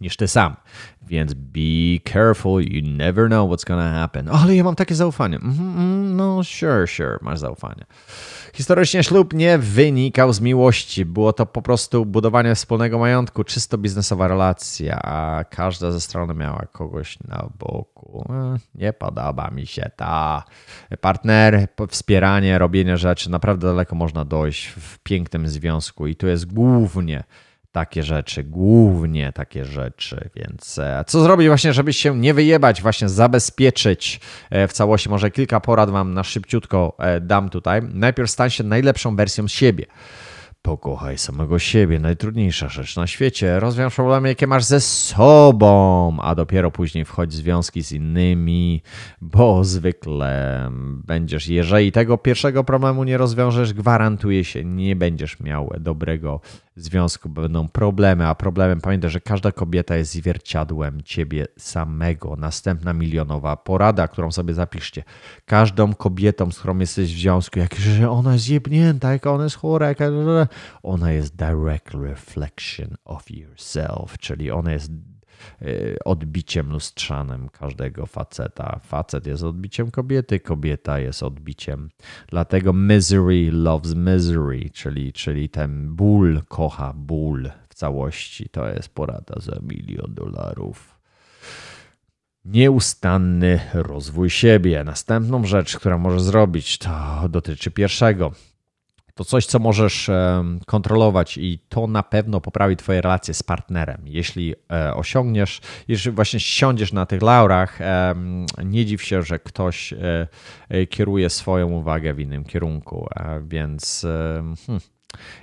[0.00, 0.56] niż ty sam.
[1.02, 4.28] Więc be careful, you never know what's gonna happen.
[4.28, 5.36] ale ja mam takie zaufanie.
[5.36, 7.84] Mm, no, sure, sure, masz zaufanie.
[8.54, 11.04] Historycznie ślub nie wynikał z miłości.
[11.04, 16.66] Było to po prostu budowanie wspólnego majątku, czysto biznesowa relacja, a każda ze stron miała
[16.72, 18.32] kogoś na boku.
[18.32, 20.44] E, nie podoba mi się ta.
[21.00, 23.30] Partner, wspieranie, robienie rzeczy.
[23.30, 27.24] Naprawdę daleko można dojść w pięknym związku i tu jest głównie
[27.72, 33.08] takie rzeczy, głównie takie rzeczy, więc e, co zrobić właśnie, żeby się nie wyjebać, właśnie
[33.08, 37.82] zabezpieczyć e, w całości, może kilka porad wam na szybciutko e, dam tutaj.
[37.82, 39.86] Najpierw stań się najlepszą wersją siebie.
[40.62, 43.60] Pokochaj samego siebie, najtrudniejsza rzecz na świecie.
[43.60, 48.82] Rozwiąż problemy, jakie masz ze sobą, a dopiero później wchodź w związki z innymi,
[49.20, 50.70] bo zwykle
[51.06, 56.40] będziesz, jeżeli tego pierwszego problemu nie rozwiążesz, gwarantuję się, nie będziesz miał dobrego
[56.80, 62.36] związku, będą problemy, a problemem pamiętaj, że każda kobieta jest zwierciadłem ciebie samego.
[62.36, 65.04] Następna milionowa porada, którą sobie zapiszcie.
[65.46, 69.56] Każdą kobietą, z którą jesteś w związku, jak że ona jest jebnięta, jak ona jest
[69.56, 69.98] chora, jak
[70.82, 75.66] ona jest direct reflection of yourself, czyli ona jest e,
[76.04, 78.80] odbiciem lustrzanym każdego faceta.
[78.82, 81.88] Facet jest odbiciem kobiety, kobieta jest odbiciem.
[82.28, 88.48] Dlatego misery loves misery, czyli, czyli ten ból kocha ból w całości.
[88.48, 90.98] To jest porada za milion dolarów.
[92.44, 94.84] Nieustanny rozwój siebie.
[94.84, 98.32] Następną rzecz, która może zrobić, to dotyczy pierwszego
[99.18, 100.10] to coś, co możesz
[100.66, 104.02] kontrolować i to na pewno poprawi Twoje relacje z partnerem.
[104.04, 107.78] Jeśli e, osiągniesz, jeśli właśnie siądziesz na tych laurach,
[108.64, 110.28] nie dziw się, że ktoś e,
[110.68, 113.08] e, kieruje swoją uwagę w innym kierunku,
[113.48, 114.06] więc.
[114.66, 114.80] Hmm.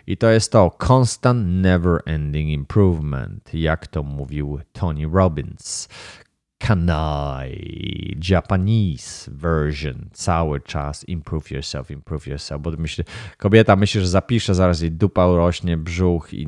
[0.07, 5.89] I to jest to constant, never ending improvement, jak to mówił Tony Robbins
[6.57, 13.03] kanai, Japanese version, cały czas improve yourself, improve yourself, bo myśli,
[13.37, 16.47] kobieta myśli, że zapisze, zaraz jej dupa urośnie, brzuch i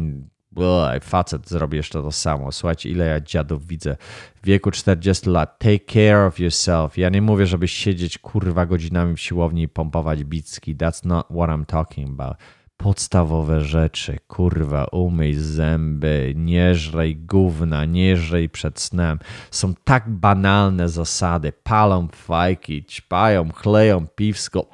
[1.01, 2.51] facet zrobi jeszcze to samo.
[2.51, 3.97] Słuchajcie, ile ja dziadów widzę
[4.36, 5.60] w wieku 40 lat.
[5.60, 6.97] Take care of yourself.
[6.97, 10.76] Ja nie mówię, żeby siedzieć kurwa godzinami w siłowni i pompować bicki.
[10.76, 12.38] That's not what I'm talking about
[12.78, 14.18] podstawowe rzeczy.
[14.28, 19.20] Kurwa, umyj zęby, nie żrej gówna, nie żrej przed snem.
[19.52, 21.54] Są tak banalne zasady.
[21.64, 24.66] Palą fajki, ćpają, chleją piwsko.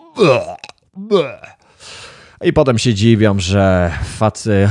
[2.44, 4.70] I potem się dziwią, że facy,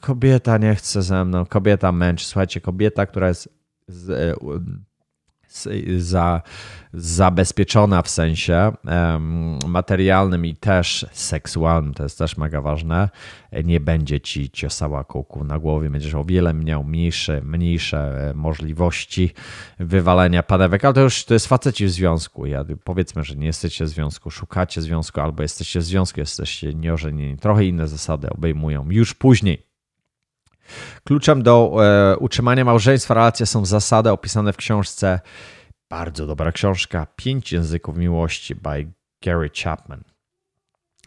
[0.00, 2.26] kobieta nie chce ze mną, kobieta męczy.
[2.26, 3.48] Słuchajcie, kobieta, która jest
[4.08, 4.34] e,
[5.98, 6.42] za,
[6.92, 8.72] zabezpieczona w sensie
[9.66, 13.08] materialnym i też seksualnym, to jest też mega ważne,
[13.64, 19.30] nie będzie ci ciosała kołku na głowie, będziesz o wiele miał mniejsze, mniejsze e, możliwości
[19.78, 22.46] wywalenia panewek, ale to już to jest faceci w związku.
[22.46, 27.38] Ja, powiedzmy, że nie jesteście w związku, szukacie związku albo jesteście w związku, jesteście nieożenieni.
[27.38, 29.67] Trochę inne zasady obejmują już później.
[31.08, 35.20] Kluczem do e, utrzymania małżeństwa relacje są zasady opisane w książce.
[35.90, 37.06] Bardzo dobra książka.
[37.16, 38.92] Pięć języków miłości by
[39.24, 40.04] Gary Chapman.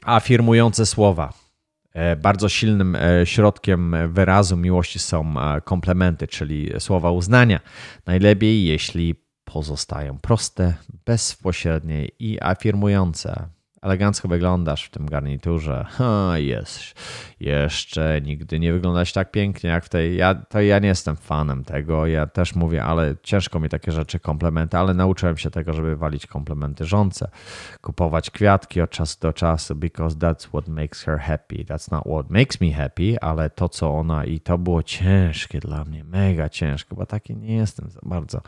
[0.05, 1.33] Afirmujące słowa.
[1.93, 7.59] E, bardzo silnym e, środkiem wyrazu miłości są e, komplementy, czyli słowa uznania.
[8.05, 10.73] Najlepiej, jeśli pozostają proste,
[11.05, 13.47] bezpośrednie i afirmujące
[13.81, 15.85] elegancko wyglądasz w tym garniturze.
[15.89, 16.93] Ha, jest.
[17.39, 20.17] Jeszcze nigdy nie wyglądać tak pięknie jak w tej.
[20.17, 22.07] Ja, to ja nie jestem fanem tego.
[22.07, 26.27] Ja też mówię, ale ciężko mi takie rzeczy, komplementy, ale nauczyłem się tego, żeby walić
[26.27, 27.29] komplementy żonce.
[27.81, 31.65] Kupować kwiatki od czasu do czasu, because that's what makes her happy.
[31.65, 35.83] That's not what makes me happy, ale to, co ona i to było ciężkie dla
[35.83, 38.41] mnie, mega ciężko, bo taki nie jestem za bardzo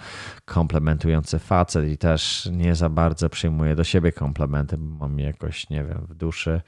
[0.45, 5.83] komplementujący facet i też nie za bardzo przyjmuję do siebie komplementy, bo mam jakoś, nie
[5.83, 6.61] wiem, w duszy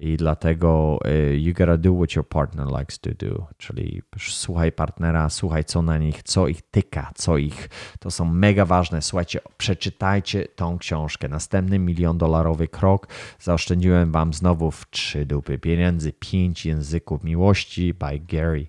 [0.00, 5.30] i dlatego y, you gotta do what your partner likes to do, czyli słuchaj partnera,
[5.30, 9.02] słuchaj co na nich, co ich tyka, co ich, to są mega ważne.
[9.02, 11.28] Słuchajcie, przeczytajcie tą książkę.
[11.28, 13.08] Następny milion dolarowy krok.
[13.40, 18.66] Zaoszczędziłem wam znowu w trzy dupy pieniędzy, pięć języków miłości by Gary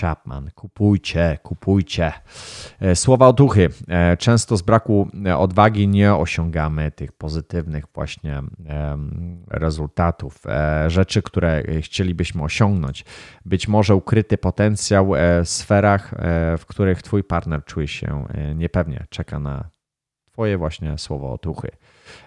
[0.00, 0.50] Chapman.
[0.54, 2.12] Kupujcie, kupujcie.
[2.80, 3.68] E, słowa otuchy.
[3.88, 8.42] E, często z braku e, odwagi nie osiągamy tych pozytywnych właśnie
[9.50, 10.42] rezultatów,
[10.86, 13.04] rzeczy, które chcielibyśmy osiągnąć.
[13.44, 15.12] Być może ukryty potencjał
[15.44, 16.14] w sferach,
[16.58, 19.73] w których Twój partner czuje się niepewnie, czeka na
[20.34, 21.68] Twoje właśnie słowo otuchy.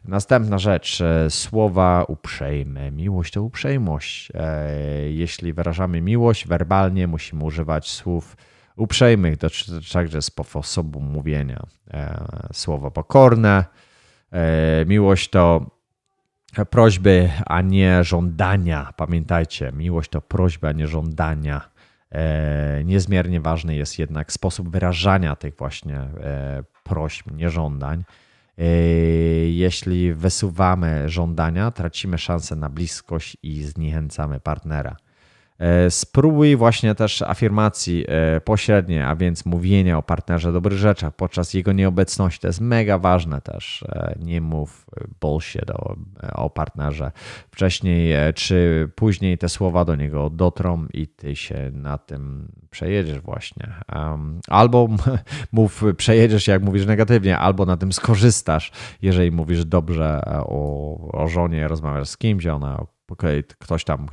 [0.05, 2.91] Następna rzecz, e, słowa uprzejme.
[2.91, 4.31] Miłość to uprzejmość.
[4.33, 4.71] E,
[5.09, 8.37] jeśli wyrażamy miłość werbalnie, musimy używać słów
[8.77, 9.35] uprzejmych,
[9.93, 11.63] także sposobu mówienia.
[11.93, 13.65] E, słowa pokorne.
[14.85, 15.65] Miłość to
[16.69, 18.93] prośby, a nie żądania.
[18.97, 21.69] Pamiętajcie, miłość to prośby, a nie żądania.
[22.85, 26.07] Niezmiernie ważny jest jednak sposób wyrażania tych właśnie
[26.87, 28.03] prośb, nie żądań.
[28.57, 28.65] Yy,
[29.49, 34.97] jeśli wysuwamy żądania, tracimy szansę na bliskość i zniechęcamy partnera.
[35.59, 41.53] E, spróbuj właśnie też afirmacji e, pośredniej, a więc mówienia o partnerze dobrych rzeczach podczas
[41.53, 42.39] jego nieobecności.
[42.39, 43.83] To jest mega ważne też.
[43.89, 44.85] E, nie mów
[45.21, 45.95] bullshit o,
[46.33, 47.11] o partnerze
[47.51, 53.73] wcześniej czy później te słowa do niego dotrą i ty się na tym przejedziesz właśnie.
[54.47, 54.87] Albo
[55.51, 61.67] mów, przejedziesz jak mówisz negatywnie, albo na tym skorzystasz, jeżeli mówisz dobrze o, o żonie,
[61.67, 64.07] rozmawiasz z kimś, ona okay, ktoś tam,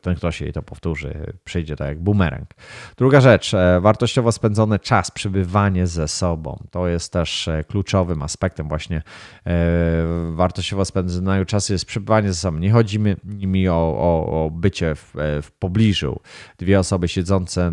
[0.00, 2.54] ten ktoś jej to powtórzy, przyjdzie to jak bumerang.
[2.96, 6.62] Druga rzecz, e, wartościowo spędzony czas, przebywanie ze sobą.
[6.70, 9.02] To jest też e, kluczowym aspektem właśnie
[9.46, 9.52] e,
[10.32, 12.58] wartościowo spędzonego czasu jest przebywanie ze sobą.
[12.58, 16.20] Nie chodzi mi o, o, o bycie w, w pobliżu.
[16.58, 17.70] Dwie osoby siedzące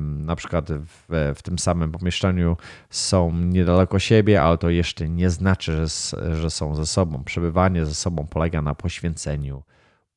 [0.00, 2.56] na przykład w, w tym samym pomieszczeniu
[2.90, 7.24] są niedaleko siebie, ale to jeszcze nie znaczy, że, że są ze sobą.
[7.24, 9.62] Przebywanie ze sobą polega na poświęceniu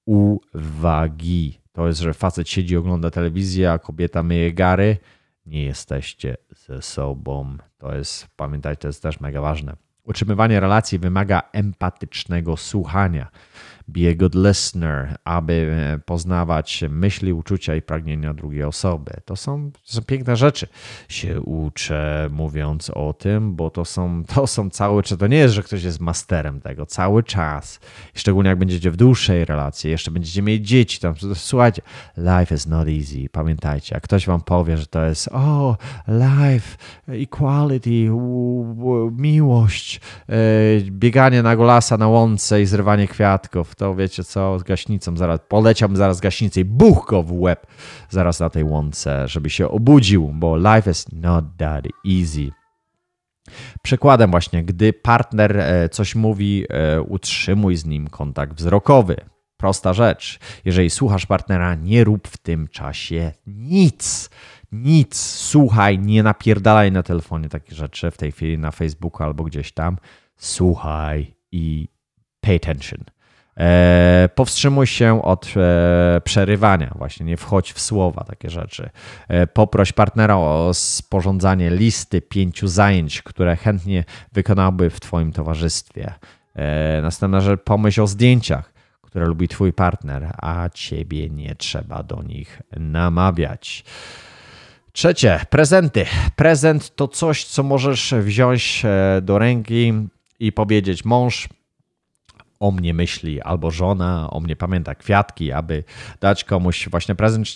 [0.10, 1.60] uwagi.
[1.72, 4.98] To jest, że facet siedzi, ogląda telewizję, a kobieta myje gary.
[5.46, 6.38] Nie jesteście
[6.68, 7.58] ze sobą.
[7.78, 9.76] To jest, pamiętajcie, to jest też mega ważne.
[10.04, 13.30] Utrzymywanie relacji wymaga empatycznego słuchania.
[13.90, 19.12] Be a good listener, aby e, poznawać myśli, uczucia i pragnienia drugiej osoby.
[19.26, 20.68] To są, to są piękne rzeczy.
[21.10, 25.54] Się uczę mówiąc o tym, bo to są, to są całe, czy to nie jest,
[25.54, 27.80] że ktoś jest masterem tego cały czas.
[28.14, 31.00] Szczególnie jak będziecie w dłuższej relacji, jeszcze będziecie mieć dzieci.
[31.00, 31.82] Tam, słuchajcie,
[32.18, 33.30] life is not easy.
[33.32, 35.78] Pamiętajcie, jak ktoś wam powie, że to jest o,
[36.08, 36.78] life,
[37.08, 38.10] equality,
[39.18, 40.34] miłość, e,
[40.82, 45.98] bieganie na golasa na łące i zrywanie kwiatków, to wiecie co, z gaśnicą zaraz, poleciałbym
[45.98, 47.68] zaraz z gaśnicy i buch go w łeb
[48.10, 51.86] zaraz na tej łące, żeby się obudził, bo life is not that
[52.20, 52.52] easy.
[53.82, 59.16] Przykładem właśnie, gdy partner e, coś mówi, e, utrzymuj z nim kontakt wzrokowy.
[59.58, 60.40] Prosta rzecz.
[60.66, 64.30] Jeżeli słuchasz partnera, nie rób w tym czasie nic.
[64.72, 65.18] Nic.
[65.20, 69.98] Słuchaj, nie napierdalaj na telefonie takie rzeczy, w tej chwili na Facebooku albo gdzieś tam.
[70.38, 71.88] Słuchaj i
[72.42, 73.19] pay attention.
[73.60, 78.90] E, powstrzymuj się od e, przerywania, właśnie nie wchodź w słowa, takie rzeczy.
[79.28, 84.04] E, poproś partnera o sporządzanie listy pięciu zajęć, które chętnie
[84.34, 86.14] wykonałby w Twoim towarzystwie.
[87.02, 92.62] Następna rzecz, pomyśl o zdjęciach, które lubi Twój partner, a Ciebie nie trzeba do nich
[92.78, 93.84] namawiać.
[94.92, 96.06] Trzecie, prezenty.
[96.36, 98.84] Prezent to coś, co możesz wziąć
[99.22, 99.94] do ręki
[100.40, 101.50] i powiedzieć: Mąż,
[102.60, 105.84] o mnie myśli, albo żona o mnie pamięta, kwiatki, aby
[106.20, 107.48] dać komuś właśnie prezent,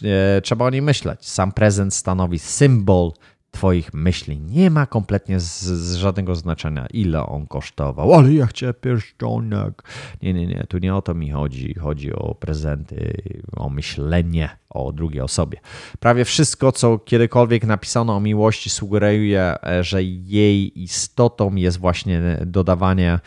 [0.43, 1.25] trzeba o niej myśleć.
[1.25, 3.11] Sam prezent stanowi symbol
[3.53, 4.39] Twoich myśli.
[4.39, 8.13] Nie ma kompletnie z, z, żadnego znaczenia, ile on kosztował.
[8.13, 9.83] Ale ja chcę pierścionek.
[10.21, 11.73] Nie, nie, nie, tu nie o to mi chodzi.
[11.73, 13.21] Chodzi o prezenty,
[13.55, 15.59] o myślenie o drugiej osobie.
[15.99, 23.19] Prawie wszystko, co kiedykolwiek napisano o miłości, sugeruje, że jej istotą jest właśnie dodawanie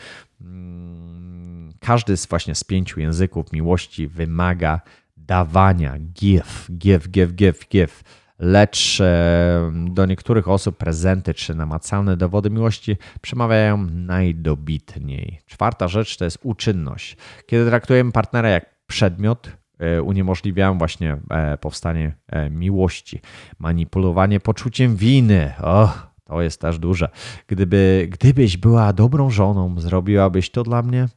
[1.87, 4.81] każdy z właśnie z pięciu języków miłości wymaga
[5.17, 8.03] dawania, give, give, give, give, give.
[8.39, 15.39] Lecz e, do niektórych osób prezenty czy namacalne dowody miłości przemawiają najdobitniej.
[15.45, 17.17] Czwarta rzecz to jest uczynność.
[17.45, 22.15] Kiedy traktujemy partnera jak przedmiot, e, uniemożliwiają właśnie e, powstanie
[22.51, 23.21] miłości.
[23.59, 25.53] Manipulowanie poczuciem winy.
[25.61, 27.09] Och, to jest też duże.
[27.47, 31.07] Gdyby, gdybyś była dobrą żoną, zrobiłabyś to dla mnie?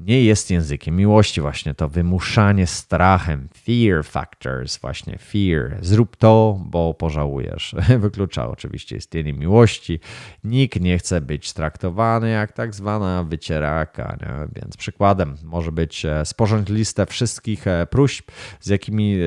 [0.00, 5.76] Nie jest językiem miłości, właśnie to wymuszanie strachem, fear factors, właśnie fear.
[5.80, 7.74] Zrób to, bo pożałujesz.
[7.98, 10.00] Wyklucza oczywiście istnienie miłości.
[10.44, 14.62] Nikt nie chce być traktowany jak tak zwana wycieraka, nie?
[14.62, 18.30] więc przykładem może być e, sporządź listę wszystkich e, próśb,
[18.60, 19.18] z jakimi e,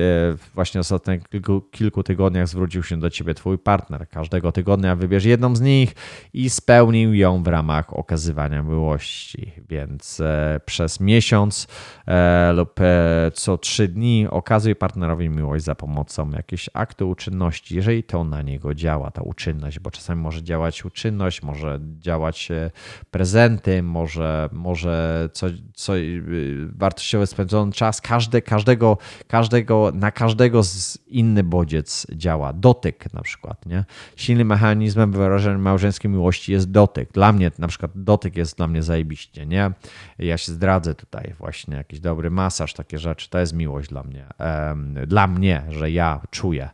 [0.54, 4.08] właśnie w ostatnich kilku, kilku tygodniach zwrócił się do ciebie twój partner.
[4.08, 5.94] Każdego tygodnia wybierz jedną z nich
[6.32, 10.22] i spełnił ją w ramach okazywania miłości, więc
[10.64, 11.68] przez miesiąc
[12.06, 18.02] e, lub e, co trzy dni okazuj partnerowi miłość za pomocą jakiejś aktu uczynności, jeżeli
[18.02, 22.70] to na niego działa, ta uczynność, bo czasami może działać uczynność, może działać e,
[23.10, 25.92] prezenty, może, może co, co
[26.68, 28.98] wartościowy spędzony czas, każde, każdego,
[29.28, 32.52] każdego, na każdego z inny bodziec działa.
[32.52, 33.84] Dotyk na przykład, nie?
[34.16, 37.12] Silnym mechanizmem wyrażenia małżeńskiej miłości jest dotyk.
[37.12, 39.70] Dla mnie na przykład dotyk jest dla mnie zajebiście, nie?
[40.18, 44.26] Ja się zdradzę tutaj właśnie jakiś dobry masaż, takie rzeczy, to jest miłość dla mnie.
[45.06, 46.70] Dla mnie, że ja czuję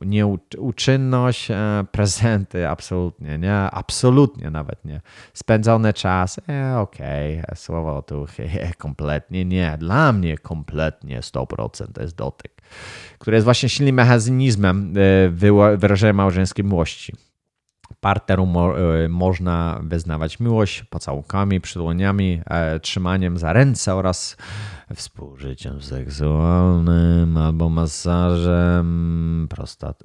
[0.00, 0.26] nie
[0.58, 5.00] uczynność, e, prezenty, absolutnie nie, absolutnie nawet nie.
[5.34, 7.56] Spędzony czas, e, okej, okay.
[7.56, 9.76] słowo otuchy, kompletnie nie.
[9.78, 12.52] Dla mnie kompletnie 100% to jest dotyk,
[13.18, 17.12] który jest właśnie silnym mechanizmem e, wyrażenia małżeńskiej miłości
[18.04, 24.36] partneru mo e, można wyznawać miłość pocałukami, przydłoniami, e, trzymaniem za ręce oraz
[24.94, 30.04] współżyciem seksualnym albo masażem, prostaty,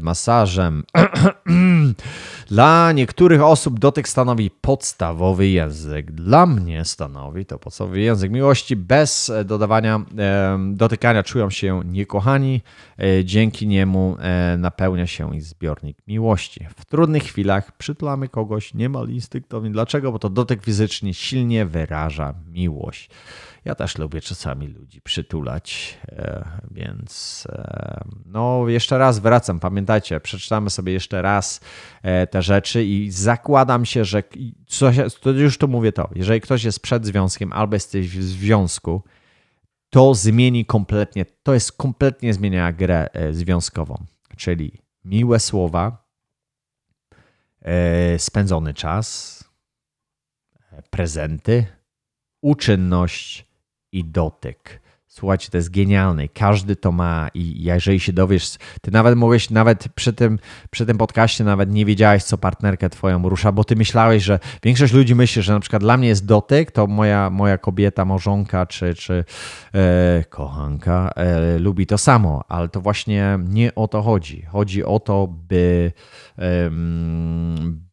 [0.00, 0.84] masażem.
[2.48, 6.12] Dla niektórych osób dotyk stanowi podstawowy język.
[6.12, 8.76] Dla mnie stanowi to podstawowy język miłości.
[8.76, 12.60] Bez dodawania e, dotykania czują się niekochani.
[12.98, 16.66] E, dzięki niemu e, napełnia się ich zbiornik miłości.
[16.76, 19.70] W trudnych chwilach przytulamy kogoś niemal instynktownie.
[19.70, 20.12] Dlaczego?
[20.12, 23.10] Bo to dotyk fizyczny silnie wyraża miłość.
[23.64, 29.60] Ja też lubię czasami ludzi przytulać, e, więc e, no jeszcze raz wracam.
[29.60, 31.60] Pamiętajcie, przeczytamy sobie jeszcze raz
[32.02, 34.22] e, te rzeczy i zakładam się, że
[34.66, 39.02] coś, to już tu mówię to, jeżeli ktoś jest przed związkiem albo jesteś w związku,
[39.90, 44.04] to zmieni kompletnie, to jest kompletnie zmienia grę związkową,
[44.36, 46.04] czyli miłe słowa,
[48.18, 49.44] spędzony czas,
[50.90, 51.66] prezenty,
[52.40, 53.51] uczynność,
[53.92, 54.82] i dotyk.
[55.14, 56.28] Słuchajcie, to jest genialne.
[56.28, 60.38] Każdy to ma i jeżeli się dowiesz, ty nawet mogłeś, nawet przy tym,
[60.70, 64.92] przy tym podcaście nawet nie wiedziałeś, co partnerkę twoją rusza, bo ty myślałeś, że większość
[64.92, 68.94] ludzi myśli, że na przykład dla mnie jest dotyk, to moja, moja kobieta, małżonka czy,
[68.94, 69.24] czy
[69.74, 74.42] e, kochanka e, lubi to samo, ale to właśnie nie o to chodzi.
[74.42, 75.92] Chodzi o to, by
[76.38, 77.91] by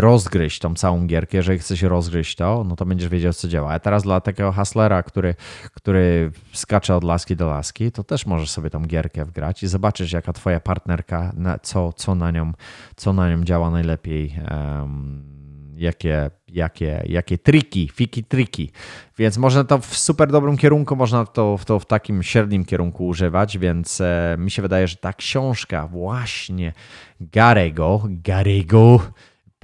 [0.00, 3.72] rozgryźć tą całą gierkę, jeżeli chcesz rozgryźć to, no to będziesz wiedział, co działa.
[3.72, 5.34] A teraz dla takiego haslera, który,
[5.74, 10.12] który skacze od laski do laski, to też możesz sobie tą gierkę wgrać i zobaczysz,
[10.12, 12.52] jaka twoja partnerka, co, co, na, nią,
[12.96, 14.34] co na nią działa najlepiej.
[14.50, 15.36] Um,
[15.76, 18.70] jakie, jakie, jakie triki, fiki triki.
[19.18, 23.58] Więc można to w super dobrym kierunku, można to, to w takim średnim kierunku używać,
[23.58, 26.72] więc e, mi się wydaje, że ta książka właśnie
[27.20, 29.00] Garego, Garego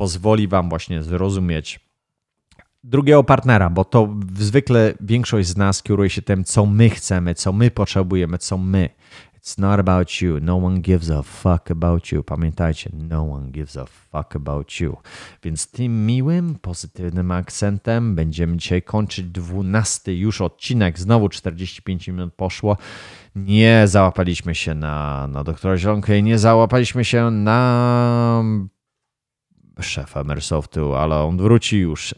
[0.03, 1.81] pozwoli Wam właśnie zrozumieć
[2.85, 7.53] drugiego partnera, bo to zwykle większość z nas kieruje się tym, co my chcemy, co
[7.53, 8.89] my potrzebujemy, co my.
[9.39, 10.39] It's not about you.
[10.41, 12.23] No one gives a fuck about you.
[12.23, 14.97] Pamiętajcie, no one gives a fuck about you.
[15.43, 20.99] Więc tym miłym, pozytywnym akcentem będziemy dzisiaj kończyć dwunasty już odcinek.
[20.99, 22.77] Znowu 45 minut poszło.
[23.37, 28.45] Nie załapaliśmy się na, na doktora Zielonkę, nie załapaliśmy się na
[29.83, 32.15] szefa Mersoftu, ale on wróci już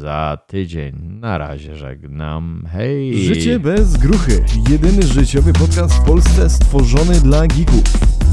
[0.00, 0.94] za tydzień.
[1.20, 2.68] Na razie żegnam.
[2.72, 3.18] Hej!
[3.24, 4.44] Życie bez gruchy.
[4.70, 8.25] Jedyny życiowy podcast w Polsce stworzony dla geeków.